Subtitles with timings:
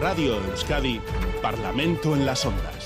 [0.00, 0.98] Radio Euskadi,
[1.42, 2.79] Parlamento en las Ondas.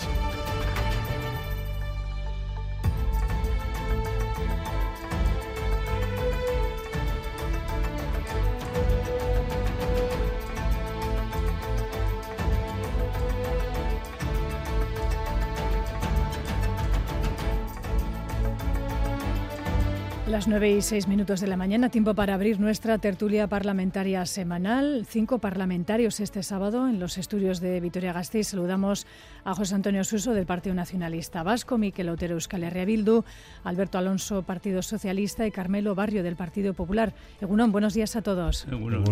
[20.44, 25.06] Las nueve y seis minutos de la mañana, tiempo para abrir nuestra tertulia parlamentaria semanal.
[25.08, 28.48] Cinco parlamentarios este sábado en los estudios de Vitoria-Gasteiz.
[28.48, 29.06] Saludamos
[29.42, 33.24] a José Antonio Suso del Partido Nacionalista Vasco, Miquel Otero Euskal Herria Bildu,
[33.64, 37.14] Alberto Alonso Partido Socialista y Carmelo Barrio del Partido Popular.
[37.40, 38.66] Egunon, buenos días a todos.
[38.70, 39.02] Egunon.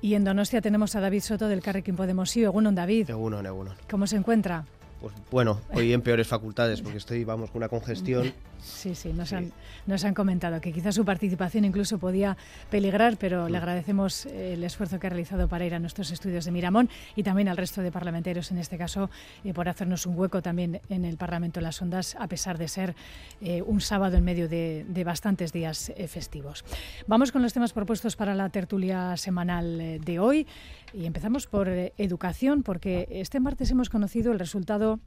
[0.00, 2.30] Y en Donostia tenemos a David Soto del Carrequín Podemos.
[2.30, 3.10] Sí, Egunon, David.
[3.10, 3.74] Egunon, Egunon.
[3.90, 4.64] ¿Cómo se encuentra?
[5.00, 8.32] Pues bueno, hoy en peores facultades porque estoy, vamos, con una congestión.
[8.64, 9.52] Sí, sí, nos, Han,
[9.86, 12.36] nos han comentado que quizás su participación incluso podía
[12.70, 16.50] peligrar, pero le agradecemos el esfuerzo que ha realizado para ir a nuestros estudios de
[16.50, 19.10] Miramón y también al resto de parlamentarios, en este caso,
[19.44, 22.68] eh, por hacernos un hueco también en el Parlamento de las Ondas, a pesar de
[22.68, 22.94] ser
[23.42, 26.64] eh, un sábado en medio de, de bastantes días eh, festivos.
[27.06, 30.46] Vamos con los temas propuestos para la tertulia semanal eh, de hoy.
[30.94, 35.00] Y empezamos por eh, educación, porque este martes hemos conocido el resultado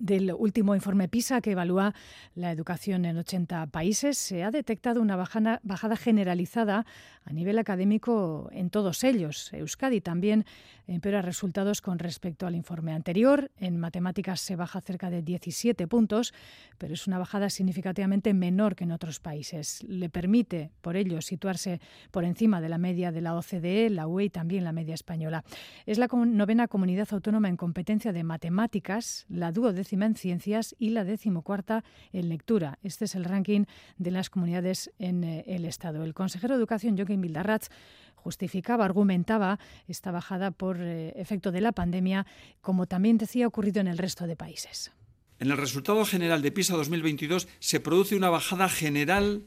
[0.00, 1.94] del último informe PISA que evalúa
[2.34, 6.86] la educación en 80 países, se ha detectado una bajada, bajada, generalizada
[7.24, 9.52] a nivel académico en todos ellos.
[9.52, 10.44] Euskadi también
[10.86, 13.50] empeora resultados con respecto al informe anterior.
[13.58, 16.34] En matemáticas se baja cerca de 17 puntos,
[16.78, 19.84] pero es una bajada significativamente menor que en otros países.
[19.86, 24.24] Le permite, por ello, situarse por encima de la media de la OCDE, la UE
[24.24, 25.44] y también la media española.
[25.86, 31.04] Es la novena comunidad autónoma en competencia de matemáticas, la duodécima en ciencias y la
[31.04, 32.78] decimocuarta en lectura.
[32.82, 33.64] Este es el ranking
[33.98, 36.02] de las comunidades en el Estado.
[36.02, 37.68] El consejero de Educación, Joaquín Bildarratz,
[38.14, 39.58] justificaba, argumentaba
[39.88, 42.26] esta bajada por eh, efecto de la pandemia,
[42.60, 44.92] como también decía ocurrido en el resto de países.
[45.38, 49.42] En el resultado general de PISA 2022 se produce una bajada general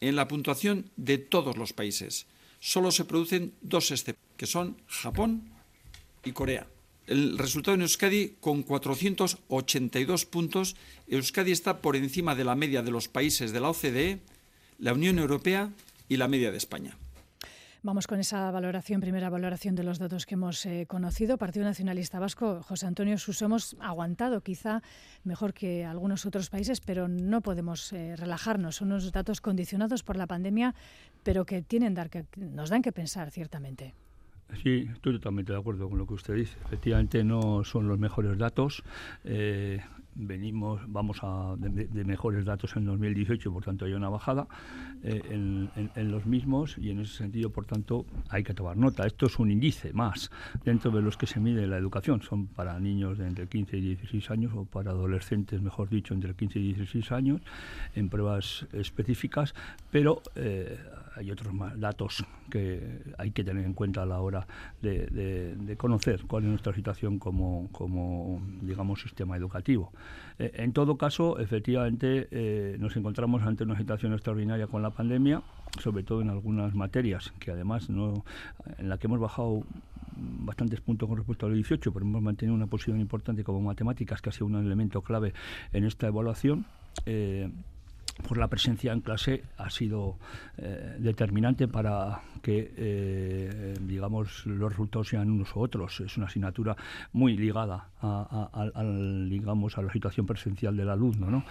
[0.00, 2.26] en la puntuación de todos los países.
[2.60, 5.48] Solo se producen dos excepciones, que son Japón
[6.24, 6.66] y Corea.
[7.06, 10.76] El resultado en Euskadi, con 482 puntos,
[11.06, 14.20] Euskadi está por encima de la media de los países de la OCDE,
[14.78, 15.70] la Unión Europea
[16.10, 16.98] y la media de España.
[17.84, 21.38] Vamos con esa valoración, primera valoración de los datos que hemos eh, conocido.
[21.38, 24.82] Partido Nacionalista Vasco, José Antonio Suso, hemos aguantado quizá
[25.22, 28.76] mejor que algunos otros países, pero no podemos eh, relajarnos.
[28.76, 30.74] Son unos datos condicionados por la pandemia,
[31.22, 33.94] pero que, tienen dar que nos dan que pensar ciertamente.
[34.62, 36.56] Sí, estoy totalmente de acuerdo con lo que usted dice.
[36.64, 38.82] Efectivamente, no son los mejores datos.
[39.24, 39.80] Eh,
[40.18, 44.48] venimos, vamos a de, mejores datos en 2018, por tanto hay una bajada
[45.04, 49.06] eh, en, los mismos y en ese sentido, por tanto, hay que tomar nota.
[49.06, 50.30] Esto es un índice más
[50.64, 52.22] dentro de los que se mide la educación.
[52.22, 56.34] Son para niños de entre 15 y 16 años o para adolescentes, mejor dicho, entre
[56.34, 57.40] 15 y 16 años,
[57.94, 59.54] en pruebas específicas,
[59.90, 60.78] pero eh,
[61.18, 64.46] hay otros más datos que hay que tener en cuenta a la hora
[64.80, 69.92] de, conocer cuál es nuestra situación como, como digamos, sistema educativo.
[70.38, 75.42] Eh, en todo caso, efectivamente, eh, nos encontramos ante una situación extraordinaria con la pandemia,
[75.80, 78.24] sobre todo en algunas materias que además no,
[78.78, 79.64] en la que hemos bajado
[80.18, 84.30] bastantes puntos con respecto al 18, pero hemos mantenido una posición importante como matemáticas, que
[84.30, 85.32] ha sido un elemento clave
[85.72, 86.66] en esta evaluación.
[87.06, 87.50] Eh,
[88.26, 90.16] pues la presencia en clase ha sido
[90.58, 96.00] eh, determinante para que, eh, digamos, los resultados sean unos u otros.
[96.00, 96.76] Es una asignatura
[97.12, 101.30] muy ligada a, a, a, digamos, a la situación presencial del alumno.
[101.30, 101.44] ¿no?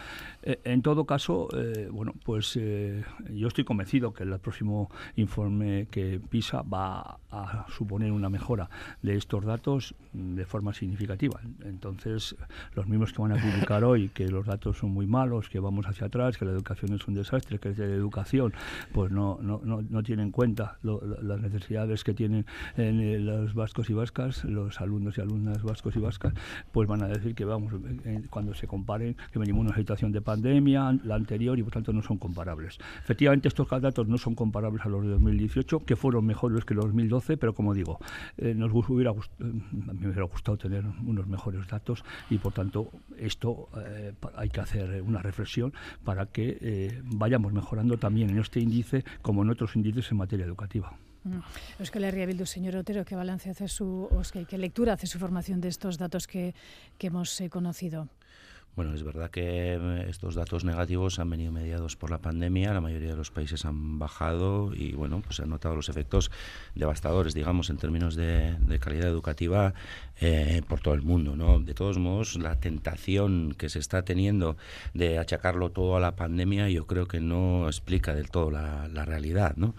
[0.43, 1.47] Eh, en todo caso,
[1.91, 8.29] bueno, pues yo estoy convencido que el próximo informe que PISA va a suponer una
[8.29, 8.69] mejora
[9.01, 11.39] de estos datos de forma significativa.
[11.63, 12.35] Entonces,
[12.73, 15.85] los mismos que van a publicar hoy, que los datos son muy malos, que vamos
[15.85, 18.53] hacia atrás, que la educación es un desastre, que de educación
[18.91, 22.45] pues no, no, no, no tiene en cuenta las necesidades que tienen
[22.75, 26.33] eh, los vascos y vascas, los alumnos y alumnas vascos y vascas,
[26.71, 27.73] pues van a decir que vamos,
[28.05, 31.73] eh, cuando se comparen, que venimos en una situación de pandemia, la anterior, y por
[31.73, 32.77] tanto no son comparables.
[33.01, 36.85] Efectivamente, estos datos no son comparables a los de 2018, que fueron mejores que los
[36.85, 37.99] 2012, pero como digo,
[38.37, 43.69] eh, nos hubiera gustado, me hubiera gustado tener unos mejores datos y por tanto esto
[43.85, 45.73] eh, hay que hacer una reflexión
[46.03, 50.45] para que eh, vayamos mejorando también en este índice como en otros índices en materia
[50.45, 50.97] educativa.
[51.79, 54.07] Euskal Herria Bildu, señor Otero, ¿qué balance hace su,
[54.47, 56.55] qué lectura hace su formación de estos datos que,
[56.97, 58.07] que hemos eh, conocido?
[58.77, 62.79] Bueno, es verdad que eh, estos datos negativos han venido mediados por la pandemia, la
[62.79, 66.29] mayoría de los países han bajado y bueno, pues se han notado los efectos
[66.75, 69.73] devastadores, digamos, en términos de, calidad educativa
[70.21, 71.59] eh, por todo el mundo, ¿no?
[71.59, 74.57] De todos modos, la tentación que se está teniendo
[74.93, 79.55] de achacarlo todo a la pandemia, yo creo que no explica del todo la, realidad,
[79.55, 79.73] ¿no?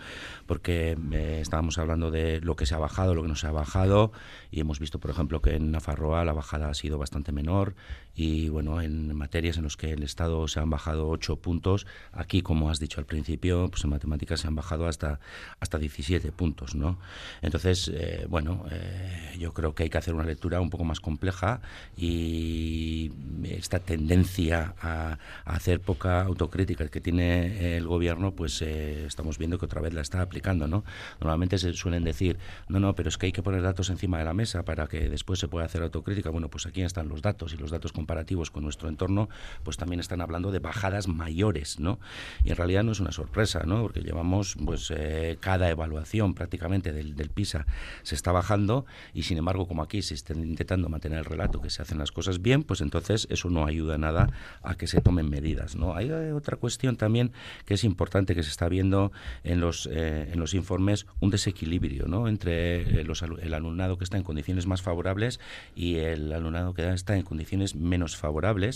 [0.46, 3.52] Porque eh, estábamos hablando de lo que se ha bajado, lo que no se ha
[3.52, 4.10] bajado
[4.50, 7.76] y hemos visto, por ejemplo, que en Nafarroa la bajada ha sido bastante menor
[8.16, 12.42] y bueno, en materias en las que el Estado se han bajado 8 puntos, aquí,
[12.42, 15.20] como has dicho al principio, pues en matemáticas se han bajado hasta,
[15.60, 16.98] hasta 17 puntos, ¿no?
[17.42, 21.00] Entonces, eh, bueno, eh, yo creo que hay que hacer una lectura un poco más
[21.00, 21.60] compleja
[21.96, 23.12] y
[23.44, 29.66] esta tendencia a, hacer poca autocrítica que tiene el gobierno, pues eh, estamos viendo que
[29.66, 30.84] otra vez la está aplicando, ¿no?
[31.20, 32.38] Normalmente se suelen decir,
[32.68, 35.08] no, no, pero es que hay que poner datos encima de la mesa para que
[35.08, 36.30] después se pueda hacer autocrítica.
[36.30, 39.28] Bueno, pues aquí están los datos y los datos comparativos con nuestro entorno,
[39.64, 41.98] pues también están hablando de bajadas mayores, ¿no?
[42.44, 43.82] Y en realidad no es una sorpresa, ¿no?
[43.82, 47.66] Porque llevamos, pues, eh, cada evaluación prácticamente del, del, PISA
[48.02, 51.70] se está bajando y, sin embargo, como aquí se está intentando mantener el relato que
[51.70, 54.28] se hacen las cosas bien, pues entonces eso no ayuda nada
[54.62, 55.94] a que se tomen medidas, ¿no?
[55.96, 57.32] Hay otra cuestión también
[57.64, 59.12] que es importante que se está viendo
[59.44, 62.28] en los, eh, en los informes, un desequilibrio, ¿no?
[62.28, 65.40] Entre eh, los, el alumnado que está en condiciones más favorables
[65.74, 68.67] y el alumnado que está en condiciones menos favorables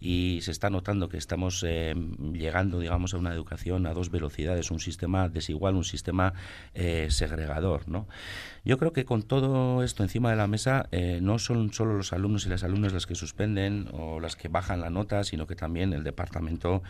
[0.00, 1.94] y se está notando que estamos eh,
[2.32, 6.32] llegando, digamos, a una educación a dos velocidades, un sistema desigual, un sistema
[6.74, 8.06] eh, segregador, ¿no?
[8.64, 12.12] Yo creo que con todo esto encima de la mesa eh, no son solo los
[12.12, 15.54] alumnos y las alumnas las que suspenden o las que bajan la nota, sino que
[15.54, 16.82] también el departamento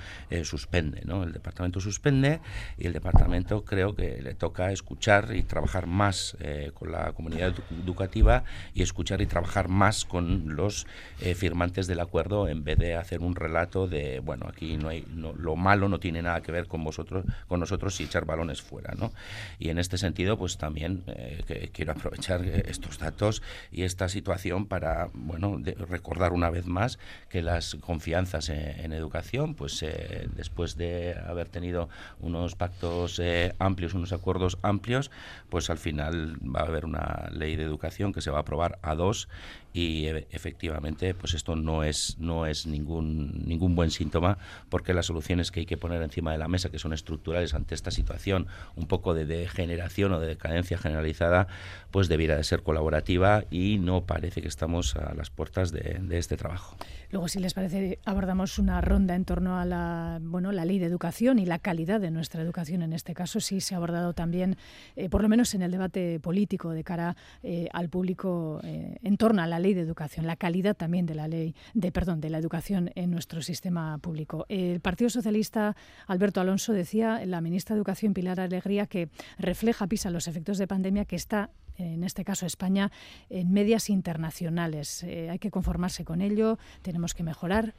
[0.43, 1.23] suspende, ¿no?
[1.23, 2.41] El departamento suspende
[2.79, 6.37] y el departamento creo que le toca escuchar y trabajar más
[6.73, 8.45] con la comunidad educativa
[8.75, 10.87] y escuchar y trabajar más con los
[11.35, 15.57] firmantes del acuerdo en vez de hacer un relato de, bueno, aquí no hay, lo
[15.57, 19.13] malo no tiene nada que ver con vosotros, con nosotros y echar balones fuera, ¿no?
[19.59, 23.43] Y en este sentido, pues también eh, quiero aprovechar estos datos
[23.73, 26.99] y esta situación para, bueno, recordar una vez más
[27.29, 31.89] que las confianzas en, educación, pues eh, después de haber tenido
[32.21, 35.11] unos pactos eh, amplios, unos acuerdos amplios,
[35.49, 38.79] pues al final va a haber una ley de educación que se va a aprobar
[38.83, 39.29] a dos
[39.77, 44.39] y efectivamente pues esto no es no es ningún ningún buen síntoma
[44.71, 47.75] porque las soluciones que hay que poner encima de la mesa que son estructurales ante
[47.75, 51.49] esta situación un poco de degeneración o de decadencia generalizada
[51.91, 56.39] pues debiera de ser colaborativa y no parece que estamos a las puertas de, este
[56.39, 56.77] trabajo.
[57.11, 60.87] Luego, si les parece, abordamos una ronda en torno a la, bueno, la ley de
[60.87, 62.83] educación y la calidad de nuestra educación.
[62.83, 64.57] En este caso, sí se ha abordado también,
[64.97, 69.17] eh, por lo menos en el debate político de cara eh, al público eh, en
[69.17, 72.31] torno a la ley de educación, la calidad también de la ley, de perdón, de
[72.31, 74.47] la educación en nuestro sistema público.
[74.49, 75.77] El Partido Socialista,
[76.07, 79.09] Alberto Alonso, decía, la ministra de Educación, Pilar Alegría, que
[79.39, 82.91] refleja, pisa los efectos de pandemia que está en este caso España,
[83.31, 85.03] en medias internacionales.
[85.03, 87.75] Eh, hay que conformarse con ello, tenemos que mejorar.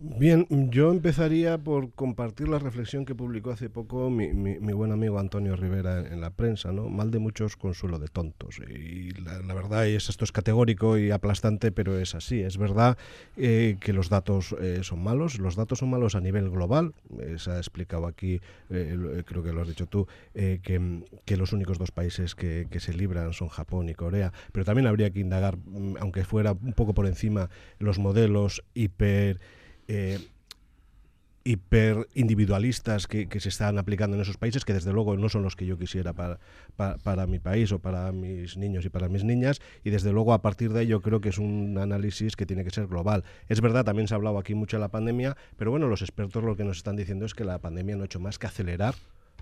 [0.00, 5.56] Bien, yo empezaría por compartir la reflexión que publicó hace poco mi, buen amigo Antonio
[5.56, 6.88] Rivera en, la prensa, ¿no?
[6.88, 8.58] Mal de muchos, consuelo de tontos.
[8.58, 12.40] Y la, verdad es esto es categórico y aplastante, pero es así.
[12.40, 12.96] Es verdad
[13.36, 15.38] eh, que los datos eh, son malos.
[15.38, 16.94] Los datos son malos a nivel global.
[17.36, 18.40] se ha explicado aquí,
[18.70, 22.80] eh, creo que lo has dicho tú, que, que, los únicos dos países que, que
[22.80, 24.32] se libran son Japón y Corea.
[24.52, 29.40] Pero también habría que indagar, mm, aunque fuera un poco por encima, los modelos hiper
[29.88, 30.18] eh,
[31.44, 35.56] hiperindividualistas que, que, se están aplicando en esos países, que desde luego no son los
[35.56, 36.38] que yo quisiera para,
[36.76, 40.40] para, mi país o para mis niños y para mis niñas, y desde luego a
[40.40, 43.24] partir de ello creo que es un análisis que tiene que ser global.
[43.48, 46.42] Es verdad, también se ha hablado aquí mucho de la pandemia, pero bueno, los expertos
[46.42, 48.94] lo que nos están diciendo es que la pandemia no ha hecho más que acelerar,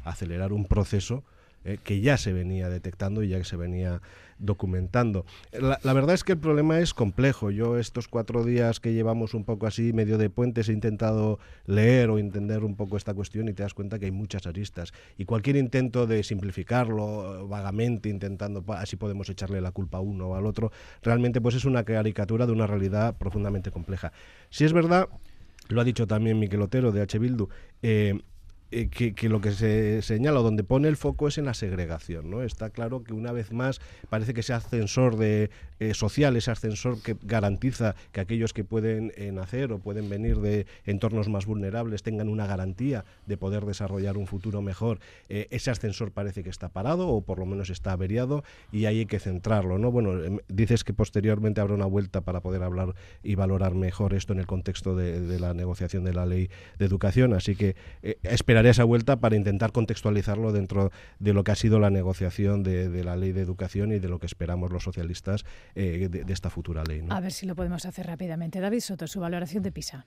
[0.03, 1.23] acelerar un proceso
[1.65, 4.01] eh, que ya se venía detectando y ya se venía
[4.39, 5.25] documentando.
[5.53, 7.51] La, verdad es que el problema es complejo.
[7.51, 12.11] Yo estos cuatro días que llevamos un poco así, medio de puentes, he intentado leer
[12.11, 14.93] o entender un poco esta cuestión y te das cuenta que hay muchas aristas.
[15.17, 20.35] Y cualquier intento de simplificarlo vagamente, intentando así podemos echarle la culpa a uno o
[20.35, 24.13] al otro, realmente pues es una caricatura de una realidad profundamente compleja.
[24.51, 25.09] Si es verdad,
[25.69, 27.19] lo ha dicho también Miquel Otero de H.
[27.19, 27.49] Bildu,
[27.83, 28.21] eh,
[28.73, 32.31] eh, que, lo que se señala o donde pone el foco es en la segregación.
[32.31, 32.43] ¿no?
[32.43, 37.03] Está claro que una vez más parece que ese ascensor de, eh, social, ese ascensor
[37.03, 42.03] que garantiza que aquellos que pueden eh, nacer o pueden venir de entornos más vulnerables
[42.03, 47.09] tengan una garantía de poder desarrollar un futuro mejor, ese ascensor parece que está parado
[47.09, 49.79] o por lo menos está averiado y ahí hay que centrarlo.
[49.79, 49.91] ¿no?
[49.91, 54.33] Bueno, em, dices que posteriormente habrá una vuelta para poder hablar y valorar mejor esto
[54.33, 56.49] en el contexto de, de la negociación de la ley
[56.79, 57.77] de educación, así que
[58.23, 63.05] esperar esa vuelta para intentar contextualizarlo dentro de lo que ha sido la negociación de,
[63.05, 66.85] la ley de educación y de lo que esperamos los socialistas eh, de, esta futura
[66.85, 67.05] ley.
[67.09, 68.61] A ver si lo podemos hacer rápidamente.
[68.61, 70.07] David Soto, su valoración de PISA.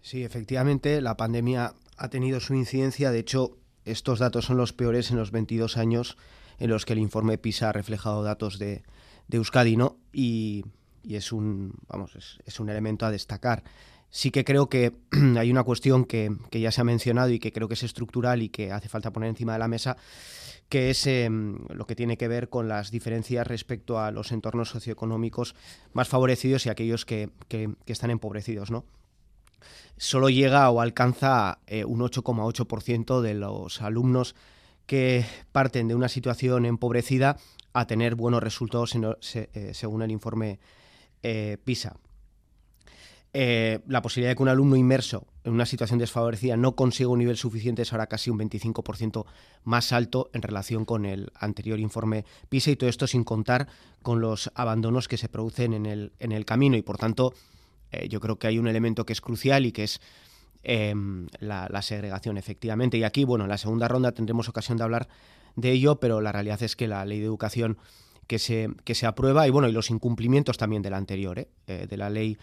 [0.00, 3.10] Sí, efectivamente, la pandemia ha tenido su incidencia.
[3.10, 6.16] De hecho, estos datos son los peores en los 22 años
[6.58, 8.82] en los que el informe PISA ha reflejado datos de,
[9.30, 9.98] Euskadi, ¿no?
[10.12, 10.64] Y,
[11.08, 13.62] es un, vamos, es un elemento a destacar
[14.16, 14.94] sí que creo que
[15.38, 18.48] hay una cuestión que, ya se ha mencionado y que creo que es estructural y
[18.48, 19.98] que hace falta poner encima de la mesa,
[20.70, 24.70] que es em, lo que tiene que ver con las diferencias respecto a los entornos
[24.70, 25.54] socioeconómicos
[25.92, 27.28] más favorecidos y aquellos que,
[27.84, 28.70] están empobrecidos.
[28.70, 28.86] ¿no?
[29.98, 34.34] Solo llega o alcanza eh, un 8,8% de los alumnos
[34.86, 37.36] que parten de una situación empobrecida
[37.74, 38.96] a tener buenos resultados
[39.34, 40.58] eh, según el informe
[41.22, 41.96] eh, PISA.
[43.38, 47.18] Eh, la posibilidad de que un alumno inmerso en una situación desfavorecida no consiga un
[47.18, 49.26] nivel suficiente es ahora casi un 25%
[49.62, 53.68] más alto en relación con el anterior informe PISA y todo esto sin contar
[54.00, 57.34] con los abandonos que se producen en el, en el camino y por tanto
[57.92, 60.00] eh, yo creo que hay un elemento que es crucial y que es
[60.62, 65.08] em, la, segregación efectivamente y aquí bueno en la segunda ronda tendremos ocasión de hablar
[65.56, 67.76] de ello pero la realidad es que la ley de educación
[68.26, 71.86] que se, que se aprueba y bueno y los incumplimientos también de la anterior ¿eh?
[71.86, 72.38] de la ley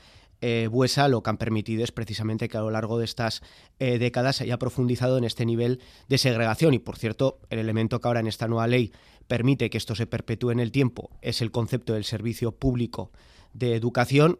[0.45, 3.41] eh, Buesa lo que han permitido es precisamente que a lo largo de estas
[3.79, 6.73] eh, décadas se haya profundizado en este nivel de segregación.
[6.73, 8.91] Y por cierto, el elemento que ahora en esta nueva ley
[9.29, 13.09] permite que esto se perpetúe en el tiempo es el concepto del servicio público
[13.53, 14.37] de educación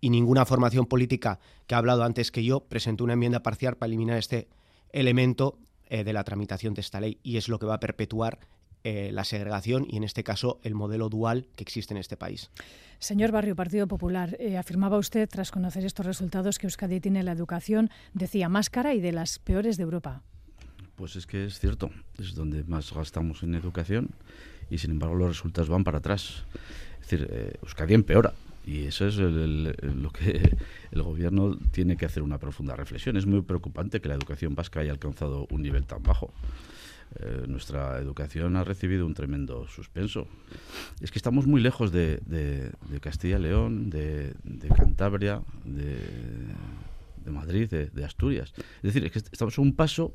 [0.00, 3.88] y ninguna formación política que ha hablado antes que yo presentó una enmienda parcial para
[3.88, 4.46] eliminar este
[4.92, 5.58] elemento
[5.90, 8.38] eh, de la tramitación de esta ley y es lo que va a perpetuar
[8.84, 12.50] eh, la segregación y en este caso el modelo dual que existe en este país.
[12.98, 17.32] Señor Barrio, Partido Popular, eh, afirmaba usted tras conocer estos resultados que Euskadi tiene la
[17.32, 20.22] educación, decía, más cara y de las peores de Europa.
[20.96, 24.10] Pues es que es cierto, es donde más gastamos en educación
[24.70, 26.44] y sin embargo los resultados van para atrás.
[27.02, 28.32] Es decir, eh, Euskadi empeora.
[28.64, 30.56] Y eso es lo que
[30.92, 33.16] el gobierno tiene que hacer una profunda reflexión.
[33.16, 36.32] Es muy preocupante que la educación vasca haya alcanzado un nivel tan bajo.
[37.20, 40.26] Eh, nuestra educación ha recibido un tremendo suspenso.
[41.00, 44.34] Es que estamos muy lejos de, Castilla y León, de,
[44.76, 48.52] Cantabria, de, Madrid, de, Asturias.
[48.56, 50.14] Es decir, es que estamos a un paso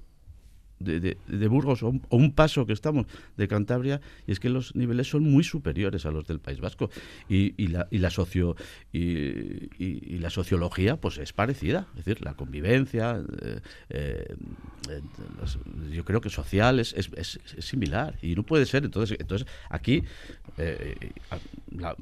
[0.80, 5.24] de, Burgos o un, paso que estamos de Cantabria y es que los niveles son
[5.24, 6.90] muy superiores a los del País Vasco.
[7.30, 8.56] Y, la, y la socio
[8.92, 11.88] y, la sociología pues es parecida.
[11.98, 14.36] Es decir la convivencia eh, eh,
[15.92, 18.86] yo creo que social es, es, similar y no puede ser.
[18.86, 20.04] Entonces entonces aquí
[20.58, 21.12] eh,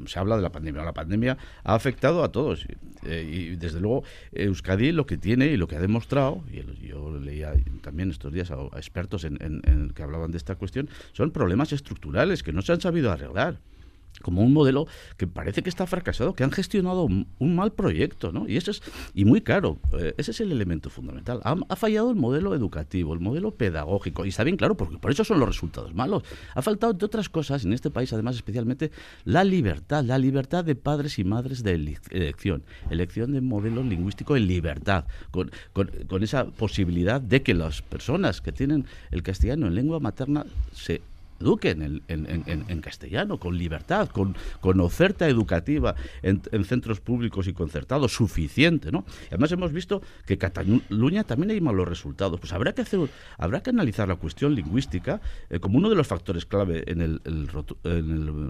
[0.06, 0.84] se habla de la pandemia.
[0.84, 2.66] La pandemia ha afectado a todos
[3.06, 7.54] y desde luego Euskadi lo que tiene y lo que ha demostrado y yo leía
[7.82, 12.54] también estos días a expertos en, que hablaban de esta cuestión, son problemas estructurales que
[12.54, 13.60] no se han sabido arreglar
[14.22, 18.48] como un modelo que parece que está fracasado, que han gestionado un, mal proyecto, ¿no?
[18.48, 18.82] Y eso es
[19.14, 19.78] y muy caro.
[19.98, 21.42] Eh, ese es el elemento fundamental.
[21.44, 25.24] Ha, fallado el modelo educativo, el modelo pedagógico, y está bien claro, porque por eso
[25.24, 26.24] son los resultados malos.
[26.54, 28.92] Ha faltado, entre otras cosas, en este país, además, especialmente,
[29.24, 31.74] la libertad, la libertad de padres y madres de
[32.12, 38.42] elección, elección de modelo lingüístico en libertad, con, con esa posibilidad de que las personas
[38.42, 41.02] que tienen el castellano en lengua materna se
[41.40, 44.36] eduquen en, castellano, con libertad, con,
[44.80, 49.06] oferta educativa en, centros públicos y concertados suficiente, ¿no?
[49.28, 52.40] además hemos visto que Cataluña también hay malos resultados.
[52.40, 53.00] Pues habrá que hacer,
[53.38, 57.22] habrá que analizar la cuestión lingüística eh, como uno de los factores clave en el,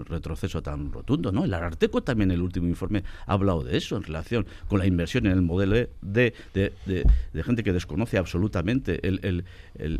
[0.06, 1.44] retroceso tan rotundo, ¿no?
[1.44, 4.86] El Ararteco también en el último informe ha hablado de eso en relación con la
[4.86, 7.04] inversión en el modelo de, de,
[7.44, 9.44] gente que desconoce absolutamente el,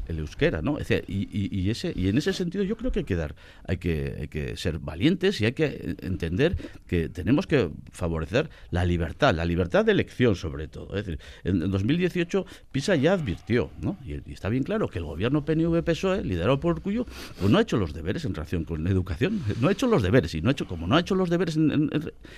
[0.09, 0.78] euskera, ¿no?
[1.07, 4.28] y, ese, y en ese sentido yo creo que hay que dar, hay que, hay
[4.28, 6.56] que ser valientes y hay que entender
[6.87, 10.97] que tenemos que favorecer la libertad, la libertad de elección sobre todo.
[10.97, 13.97] Es decir, en 2018 PISA ya advirtió, ¿no?
[14.04, 17.06] Y, está bien claro que el gobierno PNV-PSOE, liderado por Cuyo,
[17.38, 20.02] pues no ha hecho los deberes en relación con la educación, no ha hecho los
[20.02, 21.90] deberes y no ha hecho, como no ha hecho los deberes en,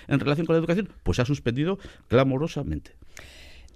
[0.08, 1.78] en relación con la educación, pues ha suspendido
[2.08, 2.92] clamorosamente.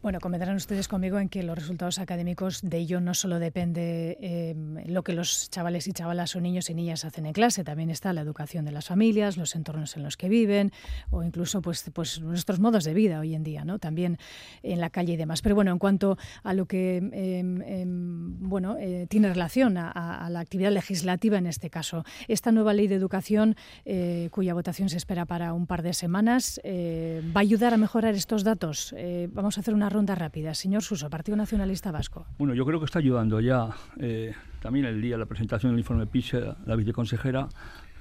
[0.03, 4.57] Bueno, convendrán ustedes conmigo en que los resultados académicos de ello no solo depende eh,
[4.87, 8.13] lo que los chavales y chavalas o niños y niñas hacen en clase, también está
[8.13, 10.73] la educación de las familias, los entornos en los que viven
[11.11, 13.79] o incluso pues, pues nuestros modos de vida hoy en día, ¿no?
[13.79, 14.19] También
[14.65, 15.41] en la calle y demás.
[15.41, 20.41] Pero bueno, en cuanto a lo que em, em, bueno eh, tiene relación a, la
[20.41, 23.55] actividad legislativa en este caso, esta nueva ley de educación
[23.85, 28.17] eh, cuya votación se espera para un par de semanas va a ayudar a mejorar
[28.17, 28.93] estos datos.
[29.33, 30.55] vamos a hacer una ronda rápida.
[30.55, 32.27] Señor Suso, Partido Nacionalista Vasco.
[32.39, 33.71] Bueno, yo creo que está ayudando ya.
[33.99, 37.49] Eh, también el día la presentación del informe PISA, la viceconsejera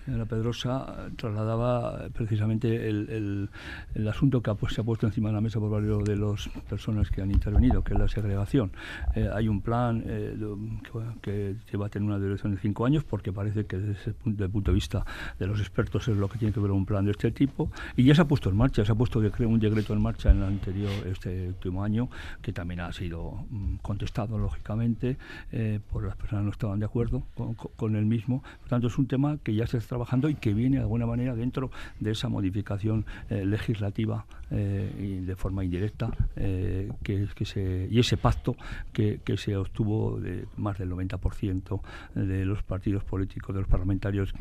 [0.07, 3.49] la Pedrosa trasladaba precisamente el,
[3.93, 7.09] el, asunto que se ha puesto encima de la mesa por varios de las personas
[7.09, 8.71] que han intervenido, que es la segregación.
[9.15, 10.35] Eh, hay un plan eh,
[11.21, 14.71] que, que, a tener una duración de cinco años, porque parece que desde el punto
[14.71, 15.05] de vista
[15.39, 18.03] de los expertos es lo que tiene que ver un plan de este tipo, y
[18.03, 20.43] ya se ha puesto en marcha, se ha puesto un decreto en marcha en el
[20.43, 22.09] anterior, este último año,
[22.41, 25.17] que también ha sido mm, contestado, lógicamente,
[25.51, 28.43] eh, por las personas que no estaban de acuerdo con, con, el mismo.
[28.59, 31.05] Por tanto, es un tema que ya se está trabajando y que viene de alguna
[31.05, 31.69] manera dentro
[31.99, 38.15] de esa modificación eh, legislativa eh, y de forma indirecta eh, que, se, y ese
[38.15, 38.55] pacto
[38.93, 41.81] que, se obtuvo de más del 90%
[42.15, 44.33] de los partidos políticos, de los parlamentarios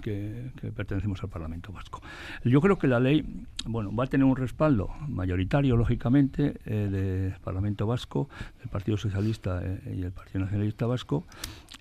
[0.00, 2.00] que, pertenecemos al Parlamento Vasco.
[2.44, 7.86] Yo creo que la ley bueno, va a tener un respaldo mayoritario, lógicamente, del Parlamento
[7.86, 8.28] Vasco,
[8.60, 11.26] del Partido Socialista y el Partido Nacionalista Vasco,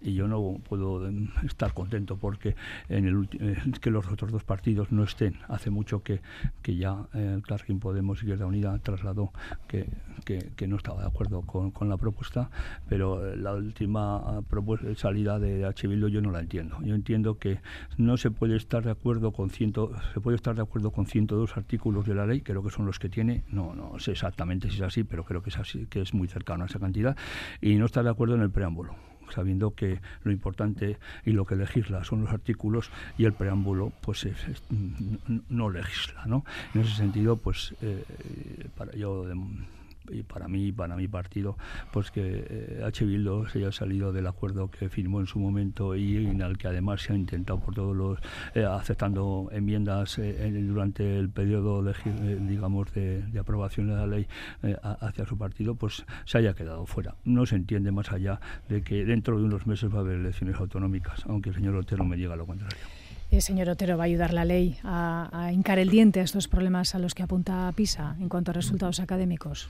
[0.02, 2.56] y yo no puedo em, estar contento porque
[2.90, 5.38] en el eh, que los otros dos partidos no estén.
[5.48, 6.22] Hace mucho que,
[6.62, 9.32] que ya eh, el Carrefour Podemos y Izquierda Unida trasladó
[9.68, 9.90] que,
[10.26, 12.50] que, no estaba de acuerdo con, con la propuesta,
[12.88, 14.42] pero eh, la última
[14.96, 15.88] salida de H.
[15.88, 16.78] Bildu yo no la entiendo.
[16.84, 17.60] Yo entiendo que
[17.98, 21.58] no se puede estar de acuerdo con ciento, se puede estar de acuerdo con 102
[21.58, 24.78] artículos de la ley, creo que son los que tiene, no, no sé exactamente si
[24.78, 27.18] es así, pero creo que es así, que es muy cercano a esa cantidad,
[27.62, 28.96] y no estar de acuerdo en el preámbulo
[29.34, 34.28] sabiendo que lo importante y lo que legisla son los artículos y el preámbulo pues
[35.50, 36.46] no legisla, ¿no?
[36.74, 38.04] En ese sentido, pues eh,
[38.78, 39.26] para yo
[40.10, 41.58] y para mí, para mi partido,
[41.92, 43.06] pues que eh, H.
[43.06, 46.68] Bildo se haya salido del acuerdo que firmó en su momento y en el que
[46.68, 48.20] además se ha intentado por todos los,
[48.56, 51.84] eh, aceptando enmiendas eh, durante el periodo,
[52.42, 54.28] digamos, de, aprobación de la ley
[54.84, 57.16] hacia su partido, pues se haya quedado fuera.
[57.24, 58.40] No se entiende más allá
[58.70, 62.04] de que dentro de unos meses va a haber elecciones autonómicas, aunque el señor Otero
[62.06, 62.78] me diga lo contrario.
[63.40, 66.94] señor Otero, ¿va a ayudar la ley a, a hincar el diente a estos problemas
[66.94, 69.70] a los que apunta PISA en cuanto a resultados académicos?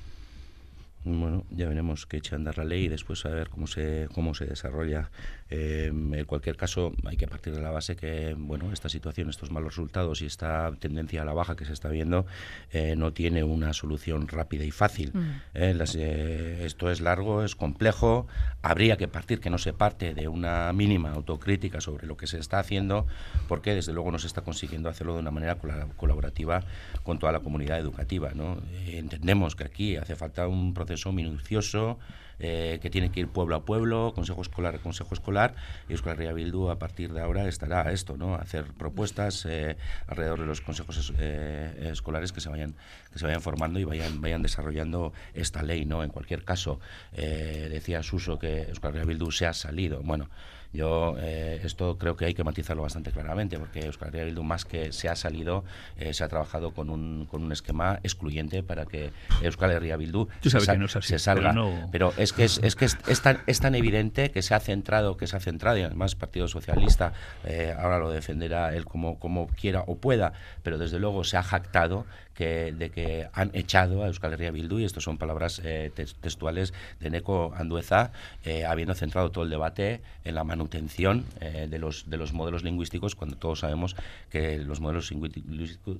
[1.03, 4.07] Bueno, ya veremos que echa a andar la ley y después a ver cómo se,
[4.13, 5.09] cómo se desarrolla.
[5.49, 9.51] Eh, en cualquier caso, hay que partir de la base que bueno, esta situación, estos
[9.51, 12.25] malos resultados y esta tendencia a la baja que se está viendo
[12.71, 15.11] eh, no tiene una solución rápida y fácil.
[15.13, 15.29] Mm.
[15.55, 18.27] Eh, esto es largo, es complejo.
[18.61, 22.37] Habría que partir, que no se parte de una mínima autocrítica sobre lo que se
[22.37, 23.07] está haciendo,
[23.47, 25.57] porque desde luego no se está consiguiendo hacerlo de una manera
[25.97, 26.63] colaborativa
[27.03, 28.31] con toda la comunidad educativa.
[28.35, 28.61] ¿no?
[28.85, 31.99] entendemos que aquí hace falta un proceso proceso minucioso
[32.39, 35.53] eh, que tiene que ir pueblo a pueblo, consejo escolar a consejo escolar,
[35.87, 38.33] y Euskal Herria Bildu a partir de ahora estará a esto, ¿no?
[38.35, 39.77] hacer propuestas eh,
[40.07, 42.73] alrededor de los consejos eh, escolares que se vayan
[43.13, 46.03] que se vayan formando y vayan vayan desarrollando esta ley, ¿no?
[46.03, 46.79] En cualquier caso,
[47.13, 50.27] decía Suso que Euskal Herria Bildu se ha salido, bueno,
[50.73, 54.65] yo eh, esto creo que hay que matizarlo bastante claramente, porque Euskal Herria Bildu más
[54.65, 55.63] que se ha salido,
[55.97, 60.27] eh, se ha trabajado con un, con un esquema excluyente para que Euskal Herria Bildu
[60.41, 61.53] se, salga.
[61.91, 65.17] Pero, es que es, es que es, tan, es, tan, evidente que se ha centrado,
[65.17, 69.19] que se ha centrado, y además el Partido Socialista eh, ahora lo defenderá él como,
[69.19, 74.03] como quiera o pueda, pero desde luego se ha jactado que, de que han echado
[74.03, 78.11] a Euskal Herria Bildu, y estas son palabras eh, textuales de Neco Andueza,
[78.43, 82.63] eh, habiendo centrado todo el debate en la manutención eh, de, los, de los modelos
[82.63, 83.95] lingüísticos, cuando todos sabemos
[84.29, 85.11] que los modelos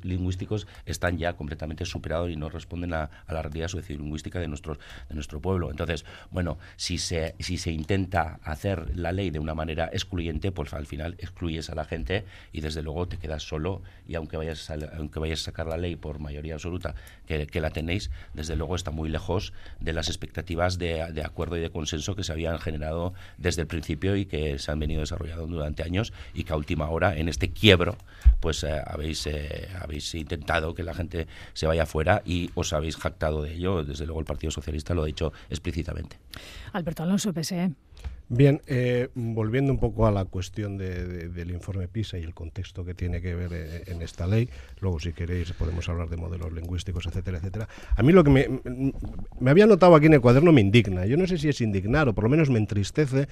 [0.04, 4.78] lingüísticos están ya completamente superados y no responden a, la realidad sociolingüística de, nuestros,
[5.10, 5.72] de nuestro pueblo.
[5.72, 10.74] Entonces, bueno, si se, si se intenta hacer la ley de una manera excluyente, pues
[10.74, 14.70] al final excluyes a la gente y desde luego te quedas solo y aunque vayas
[14.70, 18.92] aunque vayas a sacar la ley por mayoría absoluta que, la tenéis, desde luego está
[18.92, 23.62] muy lejos de las expectativas de, acuerdo y de consenso que se habían generado desde
[23.62, 27.18] el principio y que se han venido desarrollando durante años y que a última hora,
[27.18, 27.98] en este quiebro,
[28.40, 32.98] pues eh, habéis, eh, habéis intentado que la gente se vaya fuera y os habéis
[32.98, 33.84] jactado de ello.
[33.84, 36.18] Desde luego el Partido Socialista lo ha dicho explícitamente.
[36.74, 37.72] Alberto Alonso, PSE.
[38.34, 42.94] Bien, eh, volviendo un poco a la cuestión del informe PISA y el contexto que
[42.94, 44.48] tiene que ver eh, en, esta ley,
[44.80, 47.67] luego si queréis podemos hablar de modelos lingüísticos, etcétera, etcétera.
[47.94, 51.06] A mí lo que me había notado aquí en el cuaderno me indigna.
[51.06, 53.28] Yo no sé si es indignar o por lo menos me entristece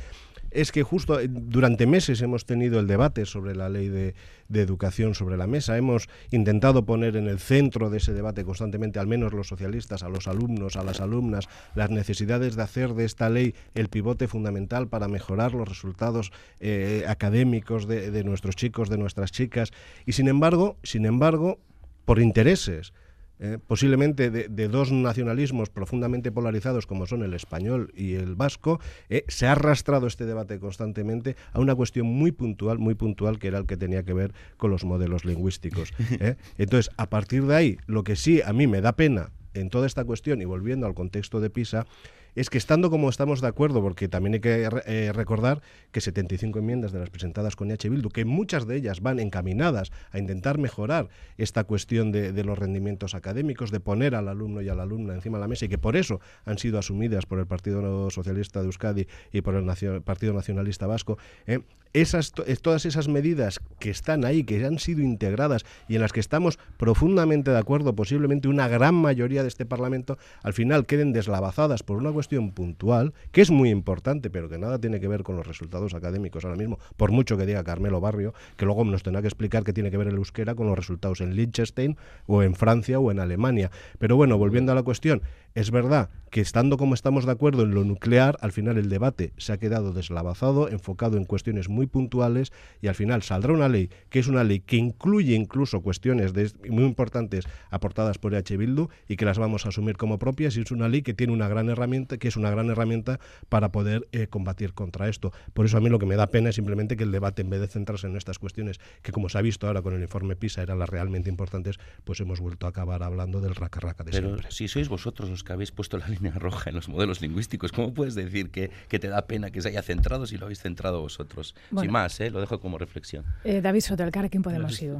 [0.51, 4.15] es que justo eh, durante meses hemos tenido el debate sobre la ley de,
[4.53, 5.77] educación sobre la mesa.
[5.77, 10.09] Hemos intentado poner en el centro de ese debate constantemente, al menos los socialistas, a
[10.09, 14.88] los alumnos, a las alumnas, las necesidades de hacer de esta ley el pivote fundamental
[14.88, 19.71] para mejorar los resultados eh, académicos de, de nuestros chicos, de nuestras chicas.
[20.05, 21.59] Y sin embargo, sin embargo,
[22.05, 22.93] por intereses
[23.39, 29.23] eh, posiblemente de, dos nacionalismos profundamente polarizados como son el español y el vasco, eh,
[29.30, 33.58] se ha arrastrado este debate constantemente a una cuestión muy puntual, muy puntual, que era
[33.58, 35.93] el que tenía que ver con los modelos lingüísticos.
[36.21, 36.36] Eh.
[36.58, 39.88] Entonces, a partir de ahí, lo que sí a mí me da pena en toda
[39.88, 41.86] esta cuestión, y volviendo al contexto de PISA,
[42.35, 45.61] es que estando como estamos de acuerdo, porque también hay que eh, recordar
[45.91, 47.89] que 75 enmiendas de las presentadas con H.
[47.89, 53.15] Bildu, que muchas de ellas van encaminadas a intentar mejorar esta cuestión de, los rendimientos
[53.15, 55.77] académicos, de poner al alumno y a la alumna encima de la mesa y que
[55.77, 59.65] por eso han sido asumidas por el Partido Socialista de Euskadi y por el
[60.01, 61.59] Partido Nacionalista Vasco, eh,
[61.93, 66.19] esas, todas esas medidas que están ahí, que han sido integradas y en las que
[66.19, 71.84] estamos profundamente de acuerdo, posiblemente una gran mayoría de este Parlamento, al final queden deslavazadas
[71.84, 75.36] por una cuestión puntual, que es muy importante, pero que nada tiene que ver con
[75.36, 79.21] los resultados académicos ahora mismo, por mucho que diga Carmelo Barrio, que luego nos tendrá
[79.21, 81.97] que explicar qué tiene que ver el euskera con los resultados en Liechtenstein
[82.28, 83.71] o en Francia o en Alemania.
[83.97, 85.21] Pero bueno, volviendo a la cuestión,
[85.55, 89.33] es verdad que estando como estamos de acuerdo en lo nuclear, al final el debate
[89.38, 93.89] se ha quedado deslavazado, enfocado en cuestiones muy puntuales y al final saldrá una ley
[94.09, 96.33] que es una ley que incluye incluso cuestiones
[96.69, 98.57] muy importantes aportadas por H.
[98.57, 101.33] Bildu y que las vamos a asumir como propias y es una ley que tiene
[101.33, 105.31] una gran herramienta, que es una gran herramienta para poder eh, combatir contra esto.
[105.53, 107.49] Por eso a mí lo que me da pena es simplemente que el debate, en
[107.49, 110.35] vez de centrarse en estas cuestiones que como se ha visto ahora con el informe
[110.35, 114.12] PISA eran las realmente importantes, pues hemos vuelto a acabar hablando del raca raca de
[114.12, 117.71] Pero si sois vosotros que habéis puesto la línea roja en los modelos lingüísticos.
[117.71, 121.02] ¿Cómo puedes decir que, te da pena que se haya centrado si lo habéis centrado
[121.02, 121.56] vosotros?
[121.80, 122.30] Sin más, ¿eh?
[122.30, 123.25] lo dejo como reflexión.
[123.43, 124.97] Eh, David Soto, el ¿quién podemos ir?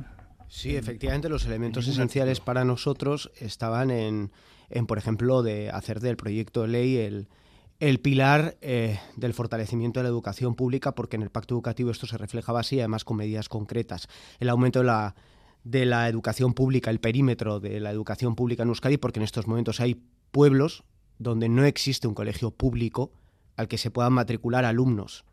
[0.48, 4.32] Sí, efectivamente, los elementos esenciales para nosotros estaban en,
[4.88, 7.28] por ejemplo, de hacer del proyecto de ley el,
[7.80, 12.08] el pilar eh, del fortalecimiento de la educación pública, porque en el pacto educativo esto
[12.08, 14.08] se reflejaba así, además con medidas concretas.
[14.40, 15.16] El aumento de la
[15.64, 19.48] de la educación pública, el perímetro de la educación pública en Euskadi, porque en estos
[19.48, 20.84] momentos hay pueblos
[21.18, 23.12] donde no existe un colegio público
[23.56, 25.26] al que se puedan matricular alumnos.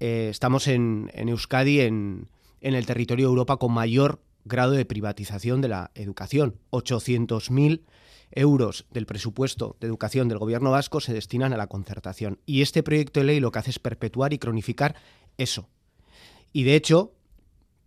[0.00, 2.28] Eh, estamos en, Euskadi, en,
[2.60, 6.56] el territorio de Europa con mayor grado de privatización de la educación.
[6.70, 7.82] 800.000
[8.32, 12.38] euros del presupuesto de educación del gobierno vasco se destinan a la concertación.
[12.46, 14.96] Y este proyecto de ley lo que hace es perpetuar y cronificar
[15.36, 15.68] eso.
[16.52, 17.12] Y de hecho,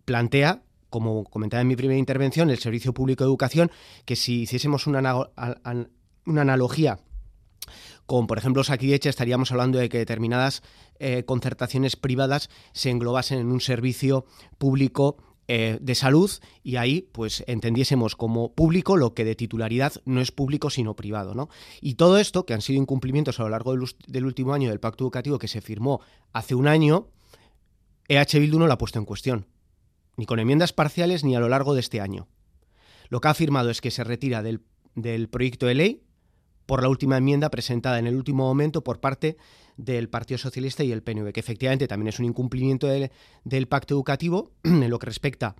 [0.04, 3.70] plantea como comentaba en mi primera intervención, el Servicio Público de Educación,
[4.04, 5.14] que si hiciésemos una,
[6.26, 6.98] una analogía
[8.06, 10.62] con, por ejemplo, Saquideche, estaríamos hablando de que determinadas
[10.98, 14.24] eh, concertaciones privadas se englobasen en un servicio
[14.58, 16.28] público eh, de salud
[16.64, 21.34] y ahí pues entendiésemos como público lo que de titularidad no es público sino privado.
[21.34, 21.50] ¿no?
[21.80, 24.80] Y todo esto, que han sido incumplimientos a lo largo del, del último año del
[24.80, 26.00] pacto educativo que se firmó
[26.32, 27.10] hace un año,
[28.08, 29.46] EH Bildu no lo ha puesto en cuestión
[30.20, 32.28] ni con enmiendas parciales ni a lo largo de este año.
[33.08, 34.60] Lo que ha afirmado es que se retira del,
[35.30, 36.02] proyecto de ley
[36.70, 39.36] por la última enmienda presentada en el último momento por parte
[39.76, 44.52] del Partido Socialista y el PNV, que efectivamente también es un incumplimiento del pacto educativo
[44.62, 45.56] en lo que respecta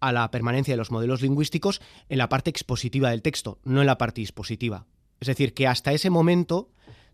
[0.00, 3.86] a la permanencia de los modelos lingüísticos en la parte expositiva del texto, no en
[3.86, 4.86] la parte dispositiva.
[5.20, 6.70] Es decir, que hasta ese momento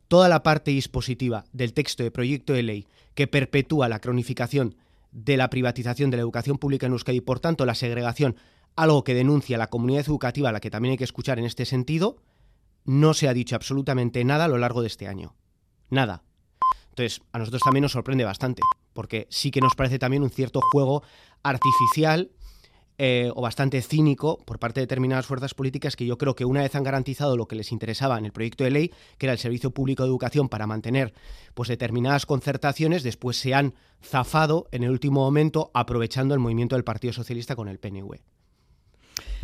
[0.06, 4.76] toda la parte dispositiva del texto de proyecto de ley que perpetúa la cronificación
[5.10, 8.36] de la privatización de la educación pública en Euskadi y, por tanto, la segregación,
[8.76, 11.64] algo que denuncia la comunidad educativa, a la que también hay que escuchar en este
[11.64, 12.18] sentido,
[12.84, 15.34] no se ha dicho absolutamente nada a lo largo de este año.
[15.90, 16.22] Nada.
[16.90, 18.62] Entonces, a nosotros también nos sorprende bastante,
[18.92, 21.02] porque sí que nos parece también un cierto juego
[21.42, 22.30] artificial
[23.02, 26.60] eh, o bastante cínico por parte de determinadas fuerzas políticas que yo creo que una
[26.60, 29.38] vez han garantizado lo que les interesaba en el proyecto de ley, que era el
[29.38, 31.14] servicio público de educación para mantener
[31.54, 36.84] pues determinadas concertaciones, después se han zafado en el último momento aprovechando el movimiento del
[36.84, 38.20] Partido Socialista con el PNV.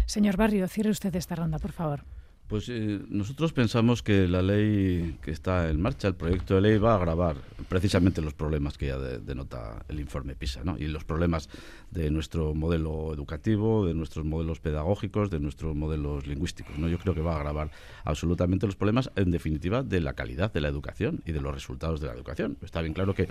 [0.05, 2.05] Señor Barrio, cierre usted esta ronda, por favor.
[2.49, 6.79] Pues eh, nosotros pensamos que la ley que está en marcha, el proyecto de ley,
[6.79, 7.37] va a agravar
[7.69, 10.79] precisamente los problemas que ya denota el informe PISA, ¿no?
[10.79, 11.49] y los problemas
[11.91, 16.79] de nuestro modelo educativo, de nuestros modelos pedagógicos, de nuestros modelos lingüísticos.
[16.79, 16.89] ¿no?
[16.89, 17.73] Yo creo que va a agravar
[18.05, 22.01] absolutamente los problemas, en definitiva, de la calidad de la educación y de los resultados
[22.01, 22.59] de la educación.
[22.63, 23.29] Está bien claro que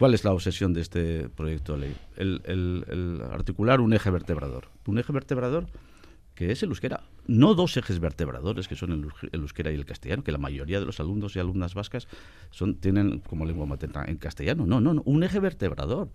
[0.00, 1.96] ¿Cuál es la obsesión de este proyecto de ley?
[2.16, 4.68] El, el articular un eje vertebrador.
[4.86, 5.66] Un eje vertebrador
[6.34, 7.02] que es el euskera.
[7.26, 10.86] No dos ejes vertebradores, que son el, euskera y el castellano, que la mayoría de
[10.86, 12.08] los alumnos y alumnas vascas
[12.50, 14.66] son, tienen como lengua materna en castellano.
[14.66, 16.10] No, no, no un eje vertebrador.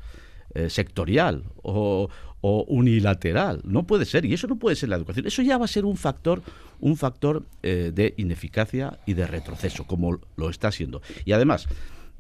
[0.54, 2.08] Eh, sectorial o,
[2.42, 3.62] unilateral.
[3.66, 5.26] No puede ser, y eso no puede ser la educación.
[5.26, 6.44] Eso ya va a ser un factor,
[6.80, 11.02] un factor eh, de ineficacia y de retroceso, como lo está siendo.
[11.26, 11.68] Y además,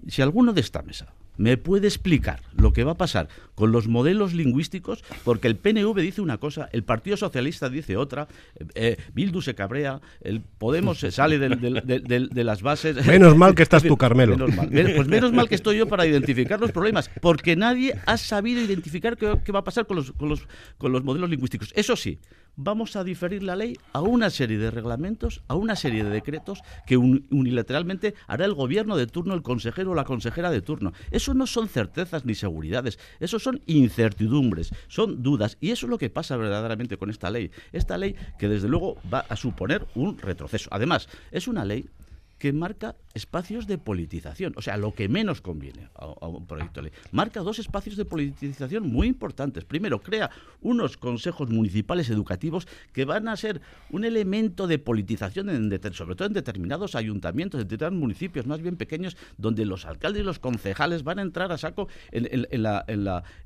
[0.07, 3.87] si alguno de esta mesa ¿Me puede explicar lo que va a pasar con los
[3.87, 5.03] modelos lingüísticos?
[5.23, 8.27] Porque el PNV dice una cosa, el Partido Socialista dice otra,
[8.73, 13.05] eh, Bildu se cabrea, el Podemos se sale de, las bases.
[13.07, 14.37] Menos mal que estás tú, Carmelo.
[14.37, 19.17] Pues menos mal que estoy yo para identificar los problemas, porque nadie ha sabido identificar
[19.17, 21.71] qué, qué va a pasar con los, con, los, con los modelos lingüísticos.
[21.75, 22.19] Eso sí,
[22.55, 26.61] vamos a diferir la ley a una serie de reglamentos, a una serie de decretos
[26.85, 30.93] que unilateralmente hará el gobierno de turno, el consejero o la consejera de turno.
[31.11, 35.57] Eso no son certezas ni seguridades, eso son incertidumbres, son dudas.
[35.59, 37.51] Y eso es lo que pasa verdaderamente con esta ley.
[37.71, 40.69] Esta ley que desde luego va a suponer un retroceso.
[40.71, 41.89] Además, es una ley
[42.45, 46.89] que marca espacios de politización, o sea, lo que menos conviene a, un proyecto de
[46.89, 46.99] ley.
[47.11, 49.65] Marca dos espacios de politización muy importantes.
[49.65, 50.29] Primero, crea
[50.61, 55.47] unos consejos municipales educativos que van a ser un elemento de politización,
[55.93, 60.25] sobre todo en determinados ayuntamientos, en determinados municipios más bien pequeños, donde los alcaldes y
[60.25, 62.83] los concejales van a entrar a saco en, la,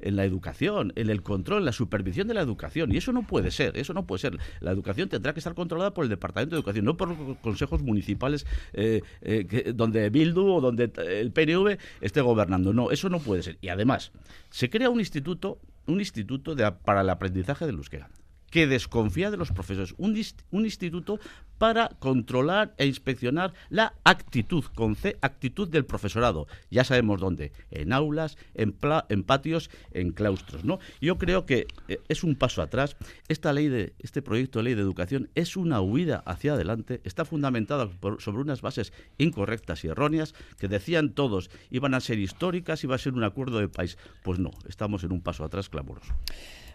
[0.02, 2.92] educación, en el control, en la supervisión de la educación.
[2.92, 4.38] Y eso no puede ser, eso no puede ser.
[4.60, 8.46] La educación tendrá que estar controlada por el Departamento de Educación, no por consejos municipales
[8.74, 8.89] eh,
[9.22, 12.74] eh, donde Bildu o donde el PNV esté gobernando.
[12.74, 13.58] No, eso no puede ser.
[13.62, 14.12] Y además,
[14.50, 18.10] se crea un instituto, un instituto para el aprendizaje del euskera
[18.50, 19.94] que desconfía de los profesores.
[19.98, 20.20] Un,
[20.52, 21.20] un, instituto
[21.58, 26.48] para controlar e inspeccionar la actitud, con C, actitud del profesorado.
[26.72, 28.76] Ya sabemos dónde, en aulas, en,
[29.10, 30.64] en patios, en claustros.
[30.64, 30.80] ¿no?
[31.02, 32.96] Yo creo que eh, es un paso atrás.
[33.28, 37.26] Esta ley de, este proyecto de ley de educación es una huida hacia adelante, está
[37.26, 42.96] fundamentada sobre unas bases incorrectas y erróneas que decían todos iban a ser históricas, iba
[42.96, 43.98] a ser un acuerdo de país.
[44.24, 46.14] Pues no, estamos en un paso atrás clamoroso.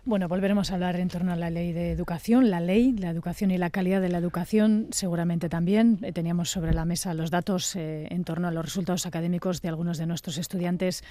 [0.06, 3.50] Bueno, volveremos a hablar en torno a la ley de educación, la ley, la educación
[3.50, 5.98] y la calidad de la educación, seguramente también.
[6.02, 9.70] Eh, teníamos sobre la mesa los datos eh, en torno a los resultados académicos de
[9.70, 11.02] algunos de nuestros estudiantes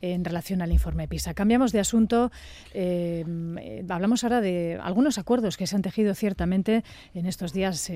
[0.00, 1.34] en relación al informe PISA.
[1.34, 2.30] Cambiamos de asunto.
[2.72, 7.90] Eh, hablamos ahora de algunos acuerdos que se han tejido ciertamente en estos días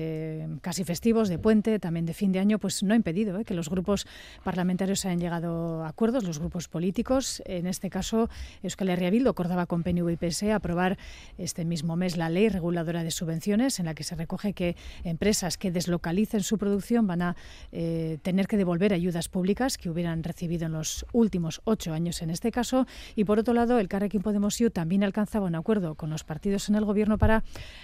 [0.59, 3.69] casi festivos, de puente, también de fin de año, pues no ha impedido que los
[3.69, 4.05] grupos
[4.43, 7.41] parlamentarios hayan llegado a acuerdos, los grupos políticos.
[7.45, 8.29] En este caso,
[8.63, 10.97] Euskal Herria Bildu acordaba con PNV y PS aprobar
[11.37, 15.57] este mismo mes la ley reguladora de subvenciones, en la que se recoge que empresas
[15.57, 17.35] que deslocalicen su producción van a
[17.71, 22.29] eh, tener que devolver ayudas públicas que hubieran recibido en los últimos ocho años en
[22.29, 22.87] este caso.
[23.15, 26.69] Y por otro lado, el Carrequín Podemos IU también alcanzaba un acuerdo con los partidos
[26.69, 27.43] en el gobierno para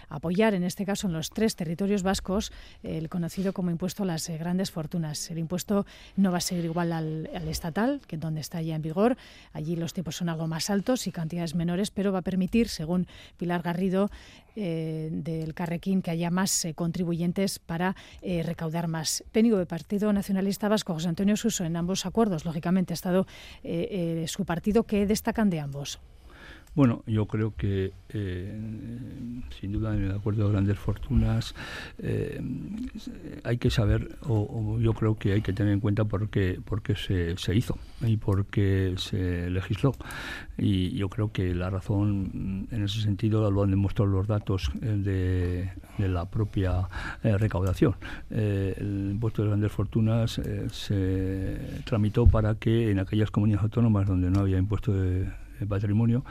[0.10, 2.52] apoyar, en este caso en los tres territorios vascos,
[2.84, 5.30] el conocido como impuesto a las eh, grandes fortunas.
[5.30, 8.76] El impuesto no va a ser igual al, al estatal, que es donde está ya
[8.76, 9.18] en vigor.
[9.54, 13.08] Allí los tipos son algo más altos y cantidades menores, pero va a permitir según
[13.38, 14.10] Pilar Garrido,
[14.60, 19.24] eh, del Carrequín, que haya más eh, contribuyentes para eh, recaudar más.
[19.32, 23.28] PNV, Partido Nacionalista Vasco, José Antonio Suso, en ambos acuerdos, lógicamente, ha estado
[24.26, 24.84] su partido.
[24.84, 26.00] ¿Qué destacan de ambos?
[26.76, 28.56] Bueno, yo creo que eh,
[29.60, 31.56] sin duda en el acuerdo de grandes fortunas
[31.98, 32.40] eh,
[33.44, 36.60] hay que saber, o, yo creo que hay que tener en cuenta por qué,
[36.96, 39.94] se, hizo y por qué se legisló.
[40.58, 45.72] Y yo creo que la razón en ese sentido lo han demostrado los datos eh,
[45.98, 46.88] de, la propia
[47.24, 47.96] recaudación.
[48.30, 50.40] el impuesto de grandes fortunas
[50.72, 55.28] se tramitó para que en aquellas comunidades autónomas donde no había impuesto de
[55.66, 56.24] patrimonio,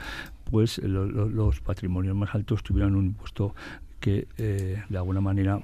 [0.51, 3.55] pues los patrimonios más altos tuvieran un impuesto
[4.01, 5.61] que eh, de alguna manera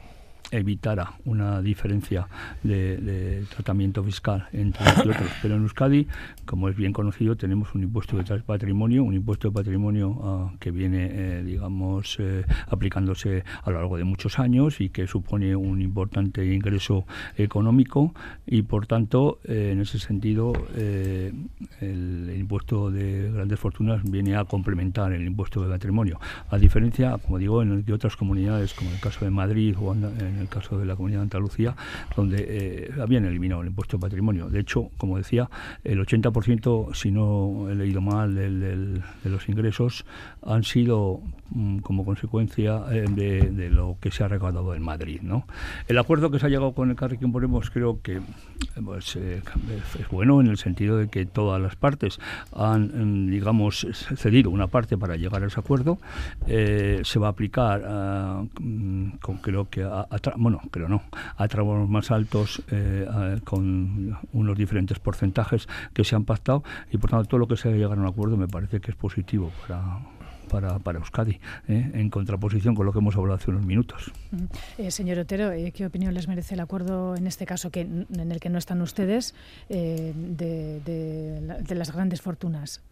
[0.52, 2.28] evitara una diferencia
[2.62, 5.30] de, tratamiento fiscal entre unos y otros.
[5.42, 6.06] Pero en Euskadi,
[6.44, 10.70] como es bien conocido, tenemos un impuesto de patrimonio, un impuesto de patrimonio ah, que
[10.70, 15.80] viene, eh, digamos, eh, aplicándose a lo largo de muchos años y que supone un
[15.80, 18.14] importante ingreso económico
[18.46, 21.48] y, por tanto, eh, en ese sentido, el,
[21.80, 26.20] el, impuesto de grandes fortunas viene a complementar el impuesto de patrimonio.
[26.50, 30.41] A diferencia, como digo, en de otras comunidades, como el caso de Madrid o en
[30.42, 31.74] el caso de la Comunidad de Andalucía,
[32.16, 34.48] donde eh, habían eliminado el impuesto de patrimonio.
[34.48, 35.48] De hecho, como decía,
[35.84, 40.04] el 80%, si no he leído mal, de los ingresos
[40.44, 41.20] han sido
[41.82, 45.20] como consecuencia eh, de, lo que se ha recaudado en Madrid.
[45.22, 45.46] ¿no?
[45.88, 48.20] El acuerdo que se ha llegado con el Carrequín Podemos creo que
[48.84, 52.18] pues, es bueno en el sentido de que todas las partes
[52.54, 53.86] han, mm, digamos,
[54.16, 55.98] cedido una parte para llegar a ese acuerdo.
[56.46, 61.02] se va a aplicar ah, mm, con creo que a, bueno creo no
[61.36, 63.06] a tramos más altos eh,
[63.44, 67.72] con unos diferentes porcentajes que se han pactado y por tanto todo lo que se
[67.72, 69.98] llegar a un acuerdo me parece que es positivo para
[70.52, 71.90] para, para Euskadi, ¿eh?
[71.94, 74.12] en contraposición con lo que hemos hablado hace unos minutos.
[74.78, 78.38] Eh, señor Otero, ¿qué opinión les merece el acuerdo en este caso que en el
[78.38, 79.34] que no están ustedes
[79.68, 80.12] de,
[80.84, 82.82] de las grandes fortunas?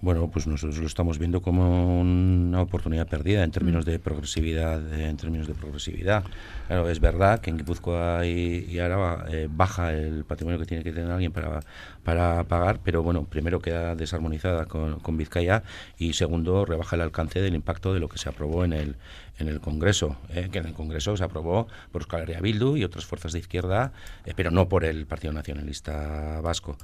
[0.00, 3.90] Bueno, pues nosotros lo estamos viendo como una oportunidad perdida en términos mm.
[3.90, 6.22] de progresividad, en términos de progresividad.
[6.68, 10.84] Claro, es verdad que en Guipúzcoa y, y Araba eh, baja el patrimonio que tiene
[10.84, 11.60] que tener alguien para,
[12.04, 15.62] para pagar, pero bueno, primero queda desarmonizada con, con Vizcaya
[15.98, 18.96] y segundo rebaja el alcance del impacto de lo que se aprobó en el
[19.38, 22.84] en el Congreso, eh, que en el Congreso se aprobó por Euskal Herria Bildu y
[22.84, 23.92] otras fuerzas de izquierda,
[24.24, 26.76] eh, pero no por el Partido Nacionalista Vasco.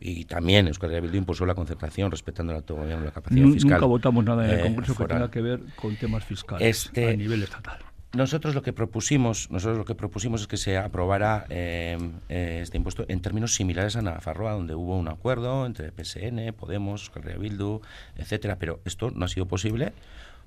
[0.00, 3.72] Y también Euskal Herria Bildu impulsó la concentración respetando el autogobierno y la capacidad fiscal.
[3.72, 7.16] Nunca votamos nada en el Congreso que tenga que ver con temas fiscales este, a
[7.16, 7.78] nivel estatal.
[8.14, 11.96] Nosotros lo que propusimos, nosotros lo que propusimos es que se aprobara eh,
[12.28, 17.08] eh, este impuesto en términos similares a Nafarroa, donde hubo un acuerdo entre PSN, Podemos,
[17.08, 17.80] Carrera Bildu,
[18.16, 19.94] etcétera, pero esto no ha sido posible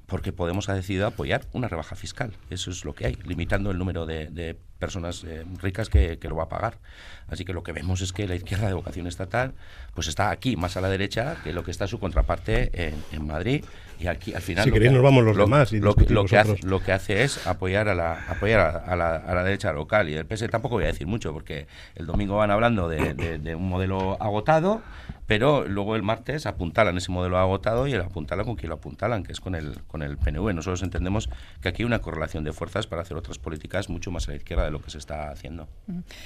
[0.06, 2.34] porque Podemos ha decidido apoyar una rebaja fiscal.
[2.51, 6.36] Eso es lo que hay, limitando el número de, personas eh, ricas que, que, lo
[6.36, 6.78] va a pagar.
[7.28, 9.54] Así que lo que vemos es que la izquierda de vocación estatal
[9.95, 13.25] pues está aquí, más a la derecha, que lo que está su contraparte en, en
[13.25, 13.65] Madrid
[13.99, 16.79] y aquí al final si queréis nos vamos los demás y lo, que hace, lo
[16.81, 20.10] que hace es apoyar a la apoyar a, la, a la, derecha local.
[20.10, 23.55] Y el PS tampoco voy a decir mucho porque el domingo van hablando de, de,
[23.55, 24.81] un modelo agotado
[25.27, 29.23] pero luego el martes apuntalan ese modelo agotado y el apuntalan con quien lo apuntalan
[29.23, 31.29] que es con el con el PNV nosotros entendemos
[31.62, 34.38] que aquí hay una correlación de fuerzas para hacer otras políticas mucho más a la
[34.38, 35.67] izquierda de lo que se está haciendo.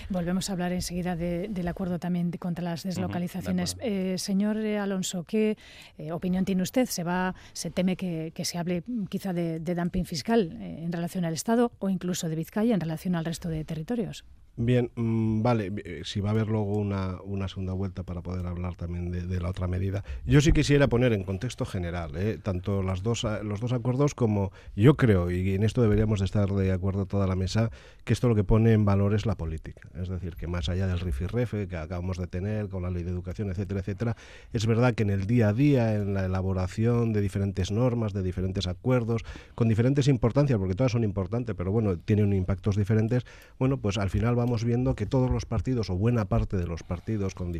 [0.10, 3.78] Volvemos a hablar enseguida del acuerdo también contra las deslocalizaciones.
[3.82, 5.58] eh, señor Alonso qué
[5.98, 10.58] eh, opinión tiene usted se va se teme que, se hable quizá de, dumping fiscal
[10.62, 14.24] eh, en relación al Estado o incluso de Vizcaya en relación al resto de territorios.
[14.62, 18.46] Bien, mm, vale, eh, si va a haber luego una, una segunda vuelta para poder
[18.46, 20.04] hablar también de, la otra medida.
[20.26, 24.52] Yo sí quisiera poner en contexto general, eh, tanto las dos, los dos acuerdos como
[24.76, 27.72] yo creo, y en esto deberíamos de estar de acuerdo toda la mesa,
[28.04, 29.88] que esto lo que pone en valor es la política.
[29.96, 33.12] Es decir, que más allá del rifirrefe que acabamos de tener con la ley de
[33.12, 34.18] educación, etcétera, etcétera,
[34.52, 38.24] es verdad que en el día a día, en la elaboración de diferentes normas, de
[38.24, 39.24] diferentes acuerdos,
[39.56, 43.24] con diferentes importancias, porque todas son importantes, pero bueno, tienen impactos diferentes,
[43.58, 46.84] bueno, pues al final vamos viendo que todos los partidos, o buena parte de los
[46.84, 47.54] partidos, con,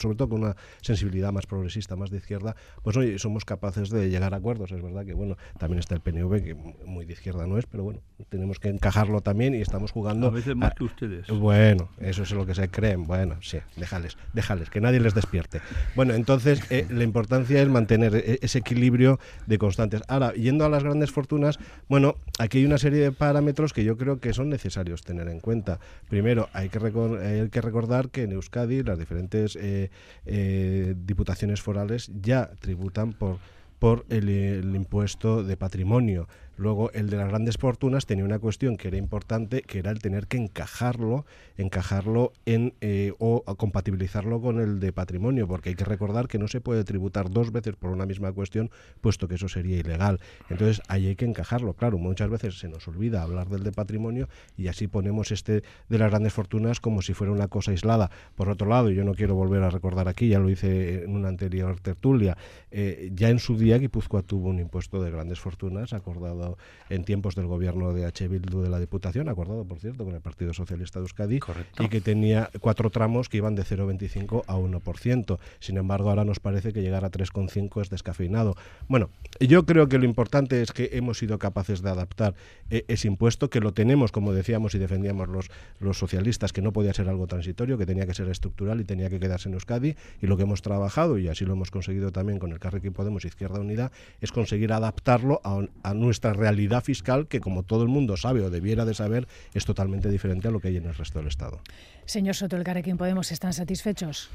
[0.00, 4.10] sobre todo con una sensibilidad más progresista, más de izquierda, pues hoy somos capaces de
[4.10, 4.72] llegar a acuerdos.
[4.72, 7.84] Es verdad que, bueno, también está el PNV, que muy de izquierda no es, pero
[7.84, 10.28] bueno, tenemos que encajarlo también y estamos jugando...
[10.28, 11.28] A veces más que ustedes.
[11.28, 13.04] Bueno, eso es lo que se creen.
[13.04, 15.60] Bueno, sí, déjales, déjales, que nadie les despierte.
[15.94, 20.02] Bueno, entonces eh, la importancia es mantener e-, ese equilibrio de constantes.
[20.08, 23.96] Ahora, yendo a las grandes fortunas, bueno, aquí hay una serie de parámetros que yo
[23.96, 25.80] creo que son necesarios tener en cuenta.
[26.08, 29.90] Primero, Primero, hay que, hay que recordar que en Euskadi las diferentes eh,
[30.26, 33.38] eh, diputaciones forales ya tributan por
[33.80, 36.28] por el, impuesto de patrimonio.
[36.60, 40.00] Luego, el de las grandes fortunas tenía una cuestión que era importante, que era el
[40.00, 41.24] tener que encajarlo,
[41.56, 46.48] encajarlo en eh, o compatibilizarlo con el de patrimonio, porque hay que recordar que no
[46.48, 48.70] se puede tributar dos veces por una misma cuestión,
[49.00, 50.20] puesto que eso sería ilegal.
[50.50, 51.72] Entonces, ahí hay que encajarlo.
[51.72, 55.98] Claro, muchas veces se nos olvida hablar del de patrimonio y así ponemos este de
[55.98, 58.10] las grandes fortunas como si fuera una cosa aislada.
[58.34, 61.28] Por otro lado, yo no quiero volver a recordar aquí, ya lo hice en una
[61.28, 62.36] anterior tertulia,
[62.70, 66.49] eh, ya en su día Guipúzcoa tuvo un impuesto de grandes fortunas acordado
[66.88, 68.28] en tiempos del gobierno de H.
[68.28, 71.40] Bildu de la Diputación, acordado, por cierto, con el Partido Socialista de Euskadi,
[71.78, 75.38] y que tenía cuatro tramos que iban de 0,25 a 1%.
[75.60, 78.56] Sin embargo, ahora nos parece que llegar a 3,5 es descafeinado.
[78.88, 79.10] Bueno,
[79.40, 82.34] yo creo que lo importante es que hemos sido capaces de adaptar
[82.70, 86.72] eh, ese impuesto, que lo tenemos, como decíamos y defendíamos los, los socialistas, que no
[86.72, 89.96] podía ser algo transitorio, que tenía que ser estructural y tenía que quedarse en Euskadi,
[90.20, 93.24] y lo que hemos trabajado, y así lo hemos conseguido también con el Carrequín Podemos
[93.24, 98.16] Izquierda Unida, es conseguir adaptarlo a, a nuestra realidad fiscal que, como todo el mundo
[98.16, 101.18] sabe o debiera de saber, es totalmente diferente a lo que hay en el resto
[101.18, 101.60] del Estado.
[102.04, 104.30] Señor Soto, el Carrequín Podemos, ¿están satisfechos?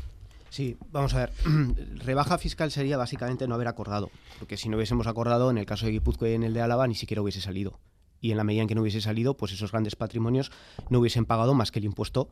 [0.49, 1.31] Sí, vamos a ver.
[2.05, 5.85] Rebaja fiscal sería básicamente no haber acordado, porque si no hubiésemos acordado, en el caso
[5.85, 7.79] de Guipúzcoa y en el de Álava ni siquiera hubiese salido
[8.21, 10.51] y en la medida en que no hubiese salido, pues esos grandes patrimonios
[10.89, 12.29] no hubiesen pagado más que el impuesto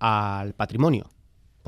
[0.00, 1.10] al patrimonio.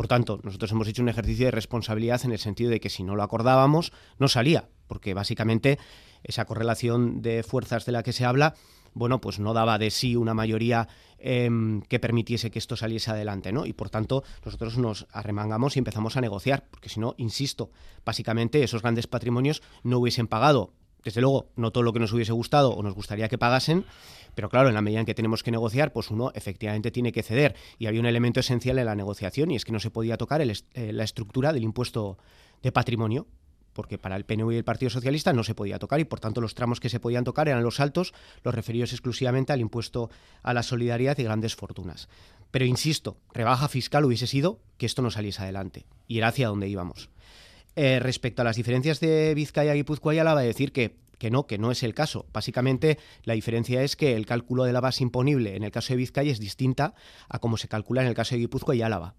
[0.00, 3.02] Por tanto, nosotros hemos hecho un ejercicio de responsabilidad en el sentido de que si
[3.02, 5.78] no lo acordábamos, no salía, porque básicamente
[6.22, 8.54] esa correlación de fuerzas de la que se habla,
[8.94, 10.88] bueno, pues no daba de sí una mayoría
[11.18, 13.66] em, que permitiese que esto saliese adelante, ¿no?
[13.66, 17.70] Y por tanto, nosotros nos arremangamos y empezamos a negociar, porque si no, insisto,
[18.02, 20.72] básicamente esos grandes patrimonios no hubiesen pagado
[21.04, 23.84] desde luego, no todo lo que nos hubiese gustado o nos gustaría que pagasen,
[24.34, 27.22] pero claro, en la medida en que tenemos que negociar, pues uno efectivamente tiene que
[27.22, 27.56] ceder.
[27.78, 30.40] Y había un elemento esencial en la negociación y es que no se podía tocar
[30.42, 32.18] eh, la estructura del impuesto
[32.62, 33.26] de patrimonio,
[33.72, 36.40] porque para el PNV y el Partido Socialista no se podía tocar y por tanto
[36.40, 40.10] los tramos que se podían tocar eran los altos, los referidos exclusivamente al impuesto
[40.42, 42.08] a la solidaridad y grandes fortunas.
[42.50, 46.68] Pero insisto, rebaja fiscal hubiese sido que esto no saliese adelante y era hacia donde
[46.68, 47.10] íbamos.
[47.76, 51.58] Eh, respecto a las diferencias de Vizcaya, Guipúzcoa y Álava, decir que, que no, que
[51.58, 52.26] no es el caso.
[52.32, 55.98] Básicamente, la diferencia es que el cálculo de la base imponible en el caso de
[55.98, 56.94] Vizcaya es distinta
[57.28, 59.14] a cómo se calcula en el caso de Guipúzcoa y Álava.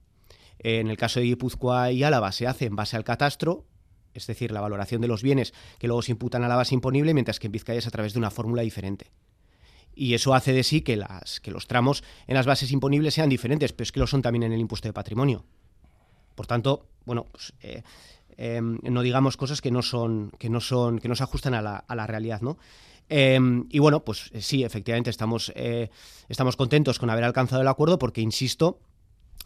[0.60, 3.66] En el caso de Guipúzcoa y Álava se hace en base al catastro,
[4.14, 7.14] es decir, la valoración de los bienes que luego se imputan a la base imponible,
[7.14, 9.12] mientras que en Vizcaya es a través de una fórmula diferente.
[9.96, 13.30] Y eso hace de sí que, las, que los tramos en las bases imponibles sean
[13.30, 15.46] diferentes, pero es que lo son también en el impuesto de patrimonio.
[16.36, 17.84] Por tanto, bueno, pues, eh,
[18.44, 21.62] Em, no digamos cosas que no son, que no son, que no se ajustan a
[21.62, 22.58] la, a la realidad, ¿no?
[23.08, 25.92] Em, y bueno, pues eh, sí, efectivamente estamos, eh,
[26.28, 28.80] estamos contentos con haber alcanzado el acuerdo porque, insisto,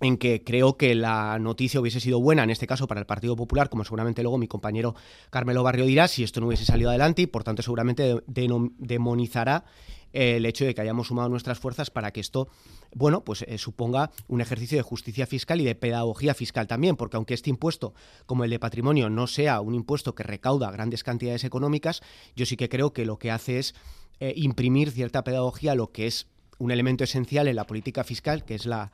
[0.02, 3.36] en que creo que la noticia hubiese sido buena, en este caso para el Partido
[3.36, 4.96] Popular, como seguramente luego mi compañero
[5.30, 9.66] Carmelo Barrio dirá, si esto no hubiese salido adelante y por tanto seguramente demonizará
[10.12, 12.48] el hecho de que hayamos sumado nuestras fuerzas para que esto,
[12.94, 17.18] bueno, pues eh, suponga un ejercicio de justicia fiscal y de pedagogía fiscal también, porque
[17.18, 17.94] aunque este impuesto,
[18.26, 22.02] como el de patrimonio, no sea un impuesto que recauda grandes cantidades económicas,
[22.34, 23.76] yo sí que creo que lo que hace es
[24.22, 26.28] eh, imprimir cierta pedagogía a lo que es
[26.60, 28.94] un elemento esencial en la política fiscal, que es la,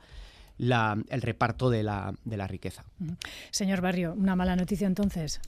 [0.58, 2.84] el reparto de la, de la riqueza.
[3.50, 5.40] Señor Barrio, una mala noticia entonces.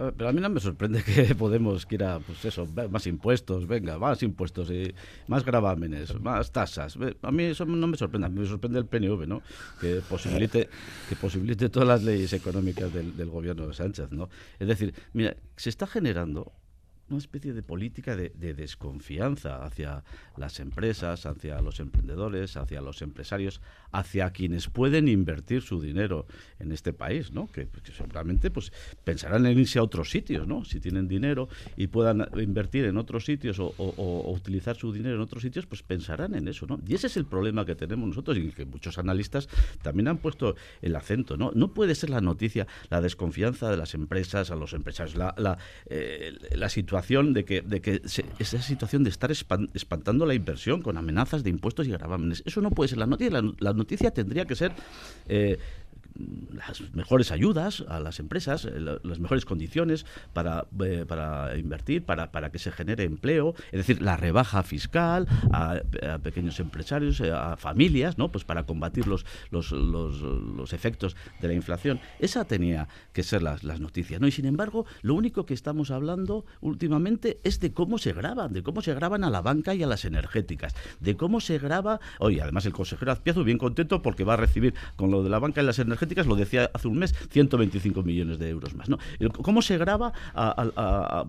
[0.00, 3.98] Eh, pero a mí no me sorprende que Podemos quiera, pues eso, más impuestos, venga,
[3.98, 4.94] más impuestos, y
[5.28, 6.96] más gravámenes, más tasas.
[7.22, 9.42] A mí eso no me sorprende, a mí me sorprende el PNV, ¿no?
[9.80, 10.68] Que posibilite,
[11.08, 14.30] que posibilite todas las leyes económicas del, del gobierno de Sánchez, ¿no?
[14.58, 16.52] Es decir, mira, se está generando
[17.10, 20.04] una especie de política de, desconfianza hacia
[20.36, 23.60] las empresas, hacia los emprendedores, hacia los empresarios,
[23.92, 26.26] hacia quienes pueden invertir su dinero
[26.58, 27.48] en este país, ¿no?
[27.48, 28.72] Que, seguramente pues
[29.04, 30.64] pensarán en irse a otros sitios, ¿no?
[30.64, 33.72] Si tienen dinero y puedan invertir en otros sitios o,
[34.30, 36.80] utilizar su dinero en otros sitios, pues pensarán en eso, ¿no?
[36.86, 39.48] Y ese es el problema que tenemos nosotros y que muchos analistas
[39.82, 41.50] también han puesto el acento, ¿no?
[41.54, 46.34] No puede ser la noticia la desconfianza de las empresas a los empresarios, la, eh,
[46.52, 48.02] la situación de que, de que
[48.38, 52.42] esa situación de estar espantando la inversión con amenazas de impuestos y gravámenes.
[52.46, 53.42] Eso no puede ser la noticia.
[53.58, 54.72] La, noticia tendría que ser
[55.28, 55.58] eh,
[56.52, 62.32] las mejores ayudas a las empresas, eh, las mejores condiciones para, eh, para invertir, para,
[62.32, 65.80] para, que se genere empleo, es decir, la rebaja fiscal a,
[66.22, 68.30] pequeños empresarios, eh, a familias, ¿no?
[68.30, 72.00] Pues para combatir los, los, los, efectos de la inflación.
[72.18, 74.26] Esa tenía que ser las, las noticias, ¿no?
[74.26, 78.62] Y sin embargo, lo único que estamos hablando últimamente es de cómo se graban, de
[78.62, 82.40] cómo se graban a la banca y a las energéticas, de cómo se graba, oye,
[82.40, 85.62] además el consejero Azpiazu bien contento porque va a recibir con lo de la banca
[85.62, 88.88] y las energéticas lo decía hace un mes, 125 millones de euros más.
[88.88, 88.98] ¿no?
[89.42, 91.26] ¿Cómo se graba a,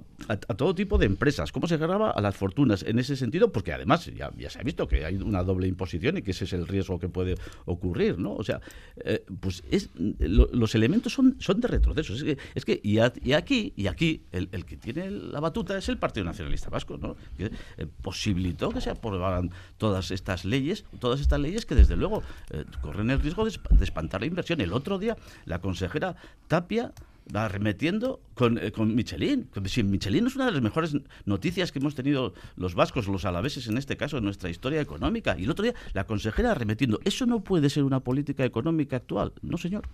[0.55, 1.51] todo tipo de empresas?
[1.51, 3.51] ¿Cómo se graba a las fortunas en ese sentido?
[3.51, 6.53] Porque además ya, se ha visto que hay una doble imposición y que ese es
[6.53, 8.17] el riesgo que puede ocurrir.
[8.17, 8.33] ¿no?
[8.33, 8.61] O sea,
[9.03, 12.13] eh, pues es, los elementos son, son de retroceso.
[12.13, 15.97] Es que, es que y, aquí, y aquí el, que tiene la batuta es el
[15.97, 17.15] Partido Nacionalista Vasco, ¿no?
[17.37, 22.23] que eh, posibilitó que se aprobaran todas estas leyes, todas estas leyes que desde luego
[22.51, 23.51] eh, corren el riesgo de,
[23.81, 26.15] espantar la inversión el otro día la consejera
[26.47, 26.93] Tapia
[27.33, 29.49] va arremetiendo con, eh, con Michelin.
[29.65, 30.95] Si Michelin es una de las mejores
[31.25, 35.35] noticias que hemos tenido los vascos, los alaveses en este caso, en nuestra historia económica.
[35.37, 36.99] Y el otro día la consejera arremetiendo.
[37.05, 39.33] Eso no puede ser una política económica actual.
[39.41, 39.87] No, señor.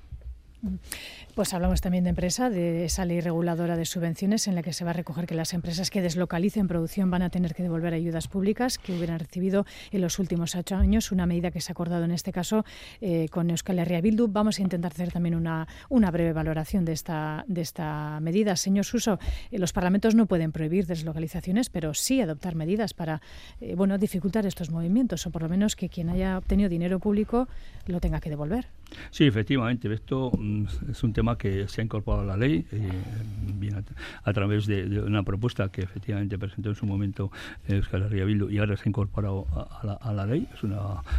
[1.36, 4.84] Pues hablamos también de empresa, de esa ley reguladora de subvenciones en la que se
[4.84, 8.28] va a recoger que las empresas que deslocalicen producción van a tener que devolver ayudas
[8.28, 12.06] públicas que hubieran recibido en los últimos ocho años, una medida que se ha acordado
[12.06, 12.66] en este caso
[13.02, 14.28] eh, con Euskal Herria Bildu.
[14.30, 18.56] Vamos a intentar hacer también una, una breve valoración de esta, de esta medida.
[18.56, 19.20] Señor Suso,
[19.52, 23.22] eh, los parlamentos no pueden prohibir deslocalizaciones, pero sí adoptar medidas para
[23.62, 27.48] eh, bueno, dificultar estos movimientos o por lo menos que quien haya obtenido dinero público
[27.86, 28.68] lo tenga que devolver.
[29.12, 32.90] Sí, efectivamente, esto mm, es un tema que se ha incorporado a la ley eh,
[34.24, 37.32] a, través de, una propuesta que efectivamente presentó en su momento
[37.68, 40.48] Euskal Herria Bildu y ahora se ha incorporado a, la, ley.
[40.54, 40.78] Es una,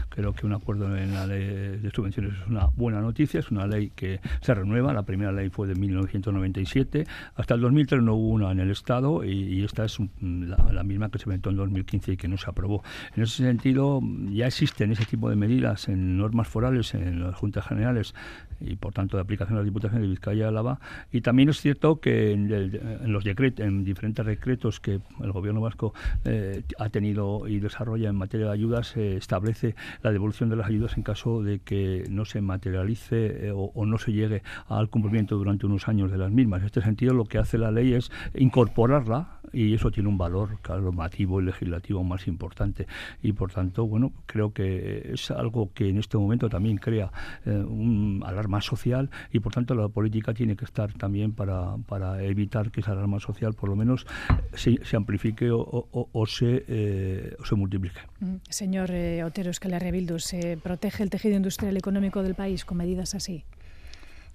[0.09, 3.67] creo que un acuerdo en la ley de subvenciones es una buena noticia, es una
[3.67, 4.93] ley que se renueva.
[4.93, 7.07] La primera ley fue de 1997,
[7.37, 11.19] hasta el 2003 no hubo una en el Estado y, esta es la, misma que
[11.19, 12.83] se inventó en 2015 y que no se aprobó.
[13.15, 14.01] En ese sentido,
[14.31, 18.15] ya existen ese tipo de medidas en normas forales, en las juntas generales
[18.61, 20.81] y por tanto de aplicación a la Diputación de Vizcaya y Álava.
[21.13, 25.95] Y también es cierto que en, los decretos, en diferentes decretos que el Gobierno vasco
[26.25, 30.67] eh, ha tenido y desarrolla en materia de ayudas, se establece la devolución de las
[30.67, 35.37] ayudas en caso de que no se materialice eh, o, no se llegue al cumplimiento
[35.37, 36.61] durante unos años de las mismas.
[36.61, 40.59] En este sentido, lo que hace la ley es incorporarla y eso tiene un valor
[40.69, 42.87] normativo y legislativo más importante.
[43.23, 47.11] Y por tanto, bueno, creo que es algo que en este momento también crea
[47.45, 52.23] eh, un alarma social y por tanto la política tiene que estar también para, para
[52.23, 54.07] evitar que esa alarma social por lo menos
[54.53, 58.01] se, se amplifique o, o, se, eh, o se multiplique.
[58.21, 62.79] Mm, señor eh, Otero Escalera Bildu, ¿se protege el tejido industrial económico del país con
[62.79, 63.45] medidas así?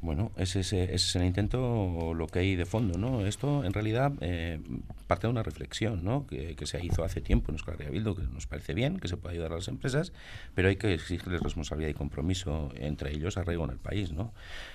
[0.04, 3.26] Bueno, ese, ese, es el intento, lo que hay de fondo, ¿no?
[3.26, 4.60] Esto, en realidad, eh,
[5.08, 6.28] parte de una reflexión, ¿no?
[6.28, 9.36] Que, se hizo hace tiempo en Euskal Bildu, que nos parece bien, que se puede
[9.36, 10.12] ayudar a las empresas,
[10.56, 14.34] pero hay que exigirles responsabilidad y compromiso entre ellos, arraigo en el país, ¿no?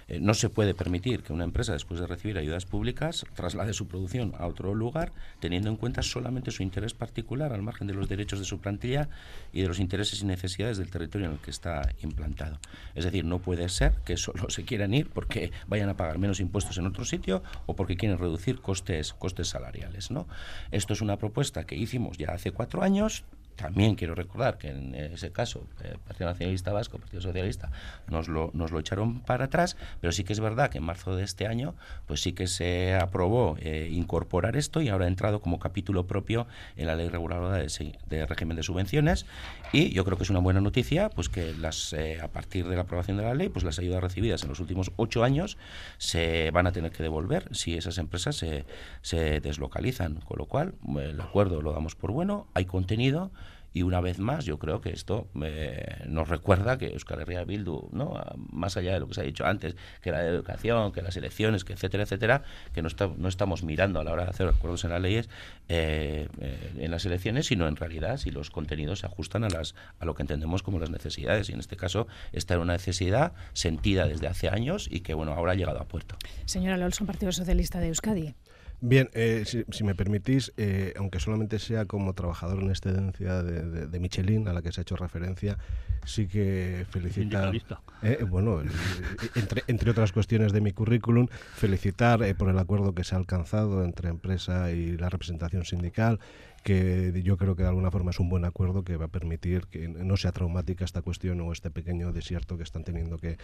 [0.09, 3.87] Eh, no se puede permitir que una empresa, después de recibir ayudas públicas, traslade su
[3.87, 8.09] producción a otro lugar, teniendo en cuenta solamente su interés particular, al margen de los
[8.09, 9.11] derechos de su plantilla
[9.53, 12.59] y de los intereses y necesidades del territorio en el que está implantado.
[12.95, 16.39] Es decir, no puede ser que solo se quieran ir porque vayan a pagar menos
[16.39, 20.13] impuestos en otro sitio o porque quieren reducir costes, costes salariales.
[20.13, 20.29] ¿no?
[20.71, 23.25] Esto es una propuesta que hicimos ya hace cuatro años,
[23.59, 27.73] también quiero recordar que en ese caso el eh, Partido Nacionalista Vasco, el Partido Socialista,
[28.09, 31.17] nos lo, nos lo echaron para atrás, pero sí que es verdad que en marzo
[31.17, 31.75] de este año
[32.07, 36.47] pues sí que se aprobó eh, incorporar esto y ahora ha entrado como capítulo propio
[36.77, 39.27] en la ley reguladora de, régimen de subvenciones
[39.73, 42.77] y yo creo que es una buena noticia pues que las eh, a partir de
[42.77, 45.59] la aprobación de la ley pues las ayudas recibidas en los últimos ocho años
[45.99, 48.65] se van a tener que devolver si esas empresas se,
[49.03, 53.33] se deslocalizan, con lo cual el acuerdo lo damos por bueno, hay contenido
[53.73, 57.89] y una vez más, yo creo que esto eh, nos recuerda que Euskal Herria Bildu,
[57.93, 58.21] ¿no?
[58.51, 61.65] más allá de lo que se ha dicho antes, que la educación, que las elecciones,
[61.65, 62.43] que etcétera, etcétera,
[62.73, 65.29] que no, está, no estamos mirando a la hora de hacer acuerdos en las leyes
[65.69, 69.75] eh, eh, en las elecciones, sino en realidad si los contenidos se ajustan a, las,
[70.01, 71.49] a lo que entendemos como las necesidades.
[71.51, 75.33] Y en este caso, esta era una necesidad sentida desde hace años y que, bueno,
[75.33, 76.17] ahora ha llegado a puerto.
[76.47, 78.35] Señora Alonso, Partido Socialista de Euskadi.
[78.81, 84.01] Bien, eh, si, me permitís, eh, aunque solamente sea como trabajador en excedencia de, de,
[84.01, 85.59] Michelin, a la que se ha hecho referencia,
[86.05, 87.53] sí que felicitar,
[88.03, 88.63] eh, bueno,
[89.35, 91.27] entre, entre otras cuestiones de mi currículum,
[91.57, 96.21] felicitar por el acuerdo que se ha alcanzado entre empresa y la representación sindical,
[96.69, 99.69] que yo creo que de alguna forma es un buen acuerdo que va a permitir
[99.69, 103.39] que no sea traumática esta cuestión o este pequeño desierto que están teniendo que,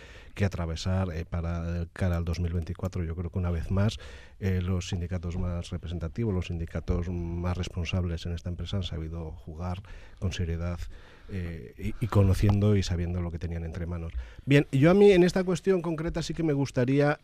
[0.45, 3.03] atravesar eh, para cara al 2024.
[3.03, 3.97] Yo creo que una vez más
[4.41, 9.81] eh, los sindicatos más representativos, los sindicatos más responsables en esta empresa han sabido jugar
[10.19, 10.79] con seriedad
[11.31, 14.13] eh, y, conociendo y sabiendo lo que tenían entre manos.
[14.45, 17.19] Bien, yo a mí en esta cuestión concreta sí que me gustaría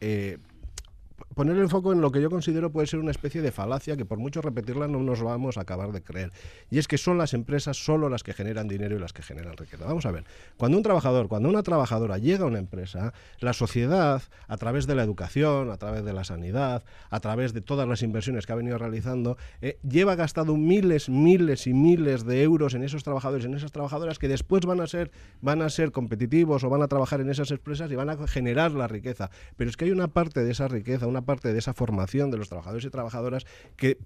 [1.35, 4.05] poner el foco en lo que yo considero puede ser una especie de falacia que
[4.05, 6.33] por mucho repetirla no nos vamos a acabar de creer.
[6.71, 9.57] Y es que son las empresas solo las que generan dinero y las que generan
[9.57, 9.85] riqueza.
[9.85, 10.25] Vamos a ver,
[10.57, 14.95] cuando un trabajador, cuando una trabajadora llega a una empresa, la sociedad, a través de
[14.95, 18.57] la educación, a través de la sanidad, a través de todas las inversiones que ha
[18.57, 23.55] venido realizando, eh, lleva gastado miles, miles y miles de euros en esos trabajadores, en
[23.55, 25.11] esas trabajadoras que después van a ser,
[25.41, 28.73] van a ser competitivos o van a trabajar en esas empresas y van a generar
[28.73, 29.31] la riqueza.
[29.57, 32.39] Pero es que hay una parte de esa riqueza, una parte de esa formación de
[32.39, 33.47] los trabajadores y trabajadoras
[33.77, 33.99] que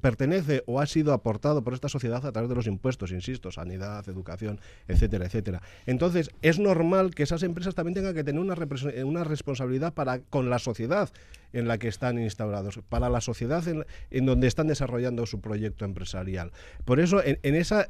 [0.00, 4.08] pertenece o ha sido aportado por esta sociedad a través de los impuestos, insisto, sanidad,
[4.08, 5.62] educación, etcétera, etcétera.
[5.86, 8.56] Entonces, es normal que esas empresas también tengan que tener una,
[9.04, 11.10] una responsabilidad para con la sociedad
[11.52, 13.64] en la que están instaurados, para la sociedad
[14.10, 16.52] en, donde están desarrollando su proyecto empresarial.
[16.84, 17.86] Por eso, en, ese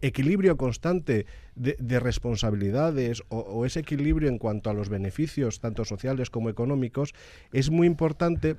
[0.00, 1.26] equilibrio constante
[1.60, 7.14] de, responsabilidades o, ese equilibrio en cuanto a los beneficios, tanto sociales como económicos,
[7.52, 8.56] es muy importante,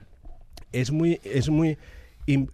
[0.71, 1.77] es muy, es muy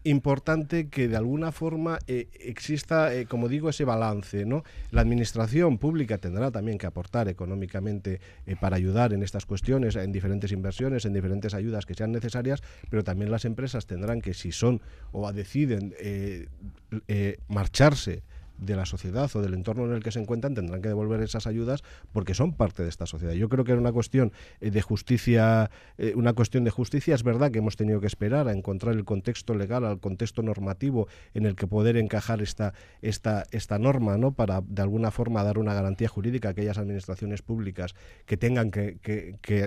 [0.03, 4.45] importante que de alguna forma eh, exista, eh, como digo, ese balance.
[4.45, 4.63] ¿no?
[4.91, 10.13] La administración pública tendrá también que aportar económicamente eh, para ayudar en estas cuestiones, en
[10.13, 14.53] diferentes inversiones, en diferentes ayudas que sean necesarias, pero también las empresas tendrán que, si
[14.53, 14.81] son
[15.11, 15.93] o deciden
[17.49, 18.23] marcharse
[18.58, 21.47] de la sociedad o del entorno en el que se encuentran tendrán que devolver esas
[21.47, 23.34] ayudas porque son parte de esta sociedad.
[23.34, 27.16] Yo creo que era una cuestión eh, de justicia, eh, una cuestión de justicia.
[27.16, 31.08] Es verdad que hemos tenido que esperar a encontrar el contexto legal, al contexto normativo
[31.34, 34.34] en el que poder encajar esta, esta, esta norma, ¿no?
[34.34, 37.95] Para de alguna forma dar una garantía jurídica a aquellas administraciones públicas
[38.26, 38.97] que tengan que,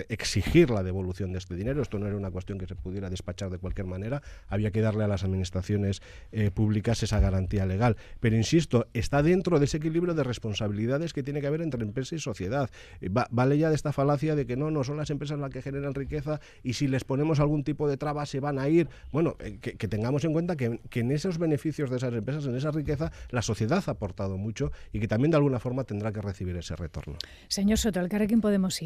[0.09, 1.81] exigir la devolución de este dinero.
[1.81, 4.21] Esto no era una cuestión que se pudiera despachar de cualquier manera.
[4.47, 7.97] Había que darle a las administraciones eh, públicas esa garantía legal.
[8.19, 12.15] Pero insisto, está dentro de ese equilibrio de responsabilidades que tiene que haber entre empresa
[12.15, 12.69] y sociedad.
[13.01, 15.61] Eh, vale ya de esta falacia de que no, no son las empresas las que
[15.61, 18.89] generan riqueza y si les ponemos algún tipo de traba se van a ir.
[19.11, 22.71] Bueno, eh, que, tengamos en cuenta que, en esos beneficios de esas empresas, en esa
[22.71, 26.55] riqueza, la sociedad ha aportado mucho y que también de alguna forma tendrá que recibir
[26.55, 27.17] ese retorno.
[27.47, 28.79] Señor Soto, el Carrequín Podemos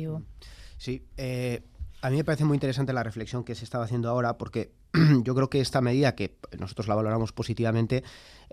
[0.78, 1.04] Sí,
[2.06, 4.72] a mí me parece muy interesante la reflexión que se estaba haciendo ahora porque
[5.24, 8.04] yo creo que esta medida, que nosotros la valoramos positivamente,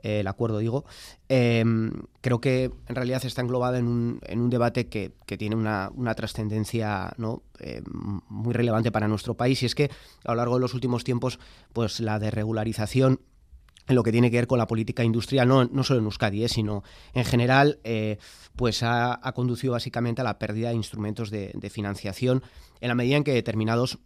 [0.03, 0.85] eh, el acuerdo digo,
[1.29, 6.15] em, creo que en realidad está englobada en un, en un debate que, tiene una,
[6.15, 7.43] trascendencia ¿no?
[7.59, 7.83] Eh,
[8.29, 9.91] muy relevante para nuestro país y es que
[10.25, 11.39] a lo largo de los últimos tiempos
[11.73, 13.21] pues la desregularización
[13.89, 16.45] en lo que tiene que ver con la política industrial, no, no solo en Euskadi,
[16.45, 16.85] eh, sino
[17.15, 17.81] en general,
[18.55, 22.43] pues ha, conducido básicamente a la pérdida de instrumentos de, financiación
[22.81, 23.99] en la medida en que determinados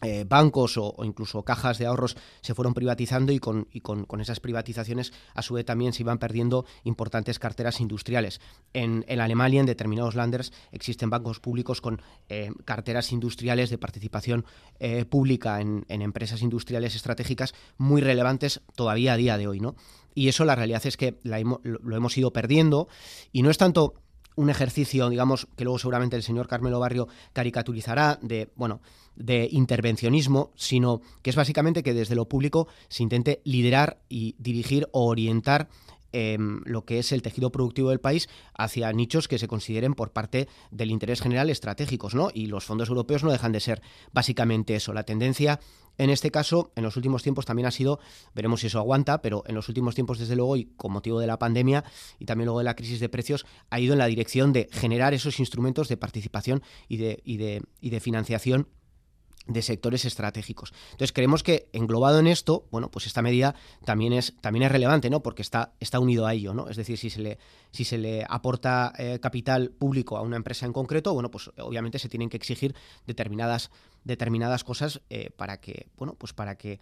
[0.00, 5.12] eh, bancos o, incluso cajas de ahorros se fueron privatizando y, con, con, esas privatizaciones
[5.34, 8.40] a su vez también se iban perdiendo importantes carteras industriales.
[8.72, 14.44] En, Alemania, en determinados landers, existen bancos públicos con eh, carteras industriales de participación
[14.78, 19.58] eh, pública en, empresas industriales estratégicas muy relevantes todavía a día de hoy.
[19.58, 19.74] ¿no?
[20.14, 22.86] Y eso la realidad es que lo hemos ido perdiendo
[23.32, 23.94] y no es tanto
[24.38, 28.80] un ejercicio, digamos, que luego seguramente el señor Carmelo Barrio caricaturizará de, bueno,
[29.18, 34.88] de intervencionismo, sino que es básicamente que desde lo público se intente liderar y dirigir
[34.92, 35.68] o orientar
[36.12, 40.12] em, lo que es el tejido productivo del país hacia nichos que se consideren por
[40.12, 42.30] parte del interés general estratégicos, ¿no?
[42.32, 44.94] Y los fondos europeos no dejan de ser básicamente eso.
[44.94, 45.60] La tendencia
[45.98, 47.98] en este caso, en los últimos tiempos también ha sido,
[48.32, 51.26] veremos si eso aguanta, pero en los últimos tiempos, desde luego, y con motivo de
[51.26, 51.84] la pandemia
[52.20, 55.12] y también luego de la crisis de precios, ha ido en la dirección de generar
[55.12, 58.68] esos instrumentos de participación y de, y de, y de financiación
[59.48, 60.72] de sectores estratégicos.
[60.92, 65.10] Entonces creemos que englobado en esto, bueno, pues esta medida también es, también es relevante,
[65.10, 65.20] ¿no?
[65.20, 66.68] Porque está, está unido a ello, ¿no?
[66.68, 67.38] Es decir, si se le,
[67.72, 71.98] si se le aporta eh, capital público a una empresa en concreto, bueno, pues obviamente
[71.98, 72.74] se tienen que exigir
[73.06, 73.70] determinadas,
[74.04, 76.78] determinadas cosas eh, para que, bueno, pues para que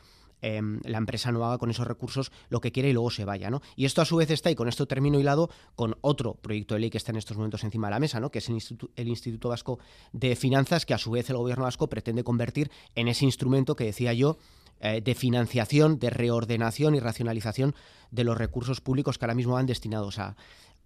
[0.49, 3.51] Em, la empresa no haga con esos recursos lo que quiere y luego se vaya.
[3.51, 3.63] ¿no?
[3.75, 6.81] Y esto a su vez está, y con esto termino hilado, con otro proyecto de
[6.83, 8.31] ley que está en estos momentos encima de la mesa, ¿no?
[8.31, 9.81] que es el, Instituto Vasco
[10.13, 13.87] de Finanzas, que a su vez el gobierno vasco pretende convertir en ese instrumento que
[13.87, 14.39] decía yo,
[14.79, 17.75] eh, de financiación, de reordenación y racionalización
[18.13, 20.37] de los recursos públicos que ahora mismo van destinados a,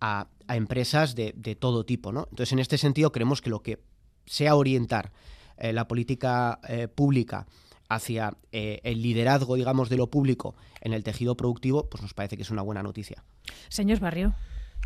[0.00, 2.12] a, empresas de, todo tipo.
[2.12, 2.28] ¿no?
[2.30, 3.78] Entonces, en este sentido, creemos que lo que
[4.24, 5.12] sea orientar
[5.58, 7.46] eh, la política eh, pública
[7.90, 12.36] hacia eh, el liderazgo, digamos, de lo público en el tejido productivo, pues nos parece
[12.36, 13.22] que es una buena noticia.
[13.68, 14.32] Señor Barrio.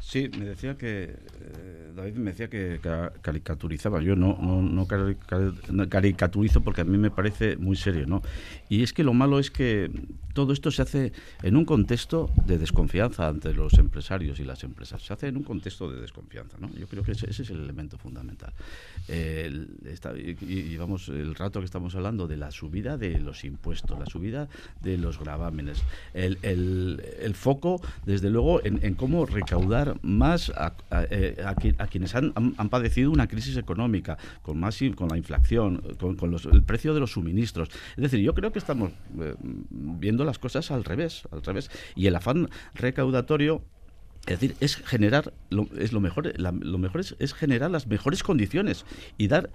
[0.00, 2.78] Sí, me decía que eh, David me decía que
[3.22, 4.02] caricaturizaba.
[4.02, 8.22] Yo no, no, no, caricaturizo porque a mí me parece muy serio, ¿no?
[8.68, 9.90] Y es que lo malo es que
[10.34, 15.02] todo esto se hace en un contexto de desconfianza ante los empresarios y las empresas.
[15.02, 16.68] Se hace en un contexto de desconfianza, ¿no?
[16.74, 18.52] Yo creo que ese, es el elemento fundamental.
[19.08, 24.48] y, vamos, el rato que estamos hablando de la subida de los impuestos, la subida
[24.82, 25.82] de los gravámenes,
[26.12, 30.74] el, el, foco, desde luego, en, en cómo recaudar más a,
[31.10, 31.36] eh,
[31.90, 32.32] quienes han,
[32.70, 37.68] padecido una crisis económica, con más con la inflación, con, el precio de los suministros.
[37.96, 41.70] Es decir, yo creo que estamos eh, viendo las cosas al revés, al revés.
[41.94, 43.62] Y el afán recaudatorio
[44.26, 48.86] es decir, es generar, lo, es lo mejor, lo mejor es, generar las mejores condiciones
[49.18, 49.50] y dar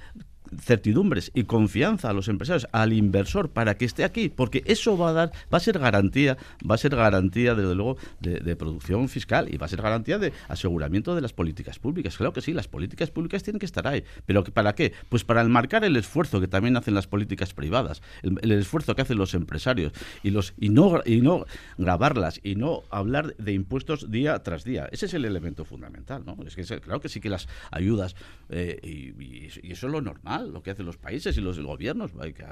[0.57, 5.09] certidumbres y confianza a los empresarios, al inversor, para que esté aquí, porque eso va
[5.09, 6.37] a dar, va a ser garantía,
[6.69, 10.33] va a ser garantía, desde luego, de, producción fiscal y va a ser garantía de
[10.49, 12.17] aseguramiento de las políticas públicas.
[12.17, 14.93] Claro que sí, las políticas públicas tienen que estar ahí, pero ¿para qué?
[15.07, 19.17] Pues para enmarcar el esfuerzo que también hacen las políticas privadas, el, esfuerzo que hacen
[19.17, 19.93] los empresarios
[20.23, 21.45] y los y no y no
[21.77, 24.89] grabarlas y no hablar de impuestos día tras día.
[24.91, 26.37] Ese es el elemento fundamental, ¿no?
[26.45, 28.15] Es que claro que sí que las ayudas
[28.49, 32.45] eh, y eso es lo normal lo que hacen los países y los gobiernos, que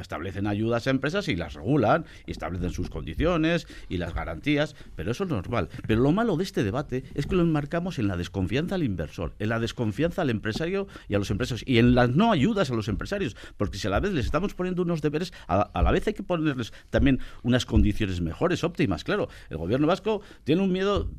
[0.00, 5.12] establecen ayudas a empresas y las regulan y establecen sus condiciones y las garantías, pero
[5.12, 5.68] eso es normal.
[5.86, 9.34] Pero lo malo de este debate es que lo enmarcamos en la desconfianza al inversor,
[9.38, 12.74] en la desconfianza al empresario y a los empresarios y en las no ayudas a
[12.74, 16.06] los empresarios, porque si a la vez les estamos poniendo unos deberes, a, la vez
[16.06, 19.04] hay que ponerles también unas condiciones mejores, óptimas.
[19.04, 21.10] Claro, el gobierno vasco tiene un miedo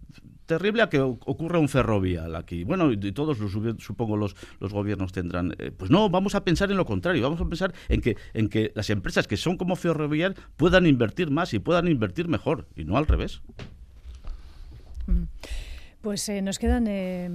[0.46, 2.64] terrible a que ocurra un ferrovial aquí.
[2.64, 3.52] Bueno, y todos los,
[3.84, 5.56] supongo los, los gobiernos tendrán.
[5.58, 8.50] Eh, pues no, vamos a pensar en lo contrario, vamos a pensar en que, en
[8.50, 12.84] que las empresas que son como ferrovial puedan invertir más y puedan invertir mejor, y
[12.86, 13.42] no al revés.
[15.08, 15.24] Mm.
[16.02, 17.30] Pues eh, nos quedan eh,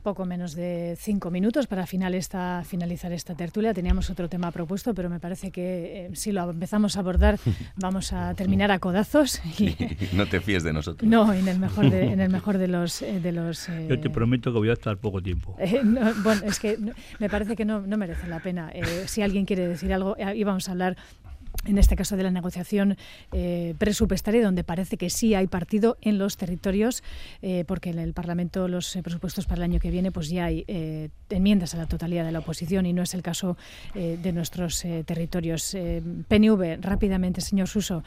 [0.00, 3.74] poco menos de cinco minutos para final esta, finalizar esta tertulia.
[3.74, 7.38] Teníamos otro tema propuesto, pero me parece que eh, si lo empezamos a abordar
[7.76, 9.40] vamos a terminar a codazos.
[9.58, 9.76] Y,
[10.12, 11.08] no te fíes de nosotros.
[11.08, 13.02] No, en el mejor de, en el mejor de los...
[13.02, 15.56] Eh, de los eh, Yo te prometo que voy a estar poco tiempo.
[16.22, 16.78] bueno, es que
[17.18, 18.72] me parece que no, no merece la pena.
[19.06, 20.96] si alguien quiere decir algo, íbamos a hablar
[21.66, 22.96] en este caso de la negociación
[23.32, 27.02] eh, presupuestaria, donde parece que sí hay partido en los territorios,
[27.42, 30.46] eh, porque en el Parlamento los eh, presupuestos para el año que viene, pues ya
[30.46, 30.64] hay
[31.28, 33.56] enmiendas a la totalidad de la oposición y no es el caso
[33.94, 35.76] de nuestros territorios.
[36.28, 38.02] PNV, rápidamente, señor Suso,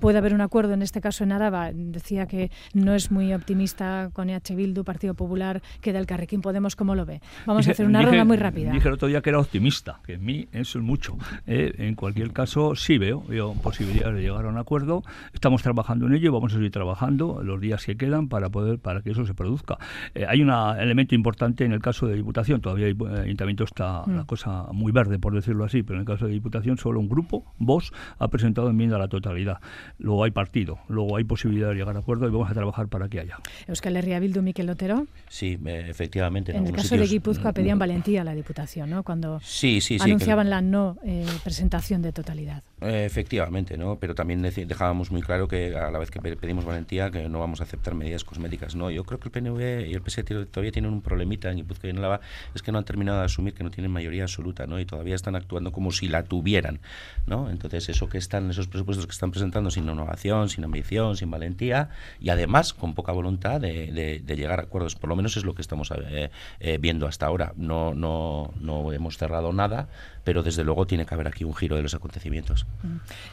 [0.00, 1.70] ¿puede haber un acuerdo en este caso en Araba?
[1.72, 6.76] Decía que no es muy optimista con EH Bildu, Partido Popular, queda el Carrequín Podemos,
[6.76, 7.20] ¿cómo lo ve?
[7.46, 8.72] Vamos a hacer una ronda muy rápida.
[8.72, 11.16] Dije el otro día que era optimista, que en mí eso es mucho.
[11.46, 15.02] en cualquier caso, sí veo, veo posibilidades de llegar a un acuerdo.
[15.32, 18.78] Estamos trabajando en ello y vamos a seguir trabajando los días que quedan para poder
[18.78, 19.78] para que eso se produzca.
[20.14, 22.60] Eh, hay un elemento importante en el caso de Diputación.
[22.60, 24.16] Todavía el Ayuntamiento está mm.
[24.16, 27.08] la cosa muy verde, por decirlo así, pero en el caso de Diputación solo un
[27.08, 29.58] grupo, vos, ha presentado enmienda a la totalidad.
[29.98, 33.08] Luego hay partido, luego hay posibilidad de llegar a acuerdo y vamos a trabajar para
[33.08, 33.38] que haya.
[33.66, 35.06] Euskal Herria Bildu, Miquel Otero.
[35.28, 36.56] Sí, efectivamente.
[36.56, 39.02] En, el caso de Guipúzcoa pedían mm, valentía a la Diputación, ¿no?
[39.02, 42.62] Cuando sí, sí, anunciaban la no eh, presentación de totalidad.
[42.82, 43.98] Eh, efectivamente, ¿no?
[43.98, 47.60] Pero también dejábamos muy claro que a la vez que pedimos valentía que no vamos
[47.60, 48.90] a aceptar medidas cosméticas, ¿no?
[48.90, 51.90] Yo creo que el PNV y el PS todavía tienen un problemita en Guipúzcoa y
[51.90, 52.20] en Álava,
[52.54, 54.80] es que no han terminado de asumir que no tienen mayoría absoluta, ¿no?
[54.80, 56.80] Y todavía están actuando como si la tuvieran,
[57.26, 57.50] ¿no?
[57.50, 61.90] Entonces eso que están, esos presupuestos que están presentando sin innovación, sin ambición, sin valentía
[62.18, 65.60] y además con poca voluntad de, llegar a acuerdos, por lo menos es lo que
[65.60, 67.52] estamos eh, eh, viendo hasta ahora.
[67.56, 69.88] No, no, no hemos cerrado nada,
[70.24, 72.66] pero desde luego tiene que haber aquí un giro de los acontecimientos.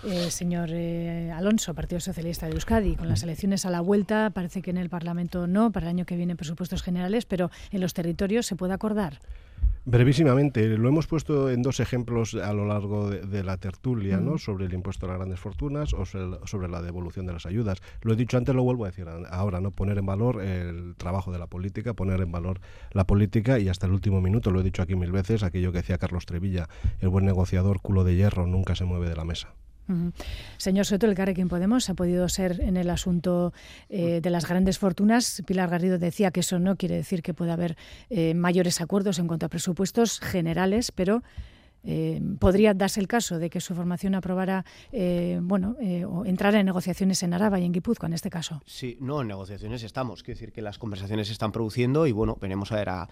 [0.03, 4.61] Eh, señor eh, Alonso, Partido Socialista de Euskadi, con las elecciones a la vuelta, parece
[4.61, 7.93] que en el Parlamento no, para el año que viene presupuestos generales, pero en los
[7.93, 9.19] territorios se puede acordar.
[9.89, 14.37] Brevísimamente, lo hemos puesto en dos ejemplos a lo largo de, la tertulia, ¿no?
[14.37, 17.81] Sobre el impuesto a las grandes fortunas o sobre, la devolución de las ayudas.
[18.01, 19.71] Lo he dicho antes, lo vuelvo a decir ahora, ¿no?
[19.71, 22.59] Poner en valor el trabajo de la política, poner en valor
[22.91, 25.77] la política y hasta el último minuto, lo he dicho aquí mil veces, aquello que
[25.77, 26.67] decía Carlos Trevilla,
[26.99, 29.53] el buen negociador, culo de hierro, nunca se mueve de la mesa.
[30.57, 33.53] Señor Soto, el Carrequín Podemos ha podido ser en el asunto
[33.89, 35.43] eh, de las grandes fortunas.
[35.45, 37.77] Pilar Garrido decía que eso no quiere decir que pueda haber
[38.09, 41.23] eh, mayores acuerdos en cuanto a presupuestos generales, pero
[41.89, 46.59] eh, podría darse el caso de que su formación aprobara, eh, bueno, eh, o entrara
[46.59, 48.61] en negociaciones en Araba y en Guipúzcoa, en este caso.
[48.65, 50.21] Sí, no, en negociaciones estamos.
[50.21, 53.07] Quiero decir que las conversaciones se están produciendo y, bueno, veremos a ver a,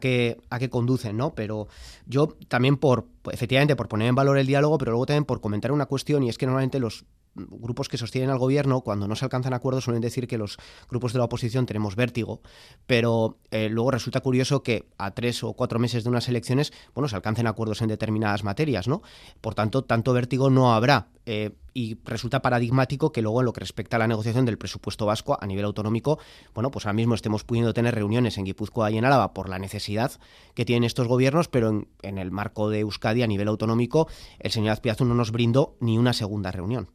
[0.00, 1.34] qué, a qué conducen, ¿no?
[1.34, 1.66] Pero
[2.06, 5.72] yo también por, efectivamente, por poner en valor el diálogo, pero luego también por comentar
[5.72, 9.24] una cuestión y es que normalmente los grupos que sostienen al gobierno, cuando no se
[9.24, 10.58] alcanzan acuerdos, suelen decir que los
[10.88, 12.40] grupos de la oposición tenemos vértigo,
[12.86, 17.08] pero eh, luego resulta curioso que a tres o cuatro meses de unas elecciones, bueno,
[17.08, 19.02] se alcancen acuerdos en determinadas materias, ¿no?
[19.40, 21.08] Por tanto, tanto vértigo no habrá.
[21.26, 25.06] Eh, y resulta paradigmático que luego en lo que respecta a la negociación del presupuesto
[25.06, 26.18] vasco a nivel autonómico,
[26.54, 29.58] bueno, pues ahora mismo estemos pudiendo tener reuniones en Guipúzcoa y en Álava por la
[29.58, 30.12] necesidad
[30.54, 34.08] que tienen estos gobiernos, pero en, el marco de Euskadi a nivel autonómico,
[34.40, 36.90] el señor Azpiazu no nos brindó ni una segunda reunión.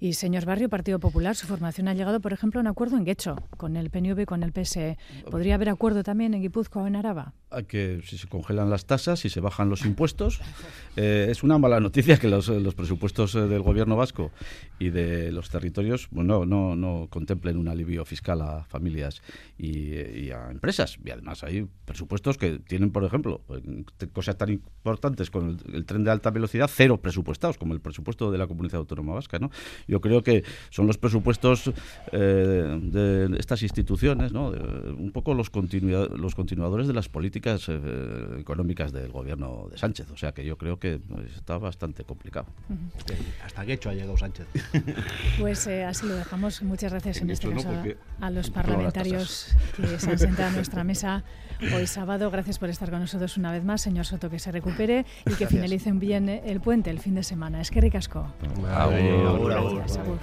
[0.00, 3.04] Y señor Barrio, Partido Popular, su formación ha llegado, por ejemplo, a un acuerdo en
[3.04, 4.98] Guecho con el PNV y con el PSE.
[5.30, 7.32] ¿Podría haber acuerdo también en Guipúzcoa o en Araba?
[7.68, 10.40] que si se congelan las tasas, si se bajan los impuestos,
[10.96, 14.30] eh, es una mala noticia que los, presupuestos eh, del gobierno vasco
[14.78, 19.22] y de los territorios bueno, no, no contemplen un alivio fiscal a familias
[19.58, 20.98] y, a empresas.
[21.04, 23.42] Y además hay presupuestos que tienen, por ejemplo,
[24.12, 28.30] cosas tan importantes con el, el tren de alta velocidad, cero presupuestados, como el presupuesto
[28.30, 29.25] de la Comunidad Autónoma Vasca.
[29.26, 29.38] Vasca.
[29.38, 29.50] ¿no?
[29.86, 31.70] Yo creo que son los presupuestos
[32.12, 34.48] eh, de estas instituciones, ¿no?
[34.48, 40.10] un poco los, los continuadores de las políticas eh, económicas del gobierno de Sánchez.
[40.10, 42.46] O sea que yo creo que pues, está bastante complicado.
[43.44, 44.46] Hasta que hecho ha llegado Sánchez.
[45.38, 46.62] Pues así lo dejamos.
[46.62, 47.68] Muchas gracias en, este caso
[48.20, 51.24] a, los parlamentarios que se han sentado a nuestra mesa
[51.74, 52.30] hoy sábado.
[52.30, 55.46] Gracias por estar con nosotros una vez más, señor Soto, que se recupere y que
[55.46, 57.60] finalicen bien el puente el fin de semana.
[57.60, 58.26] Es que ricasco
[59.24, 59.52] agur.
[59.52, 59.82] agur.
[59.82, 60.18] agur.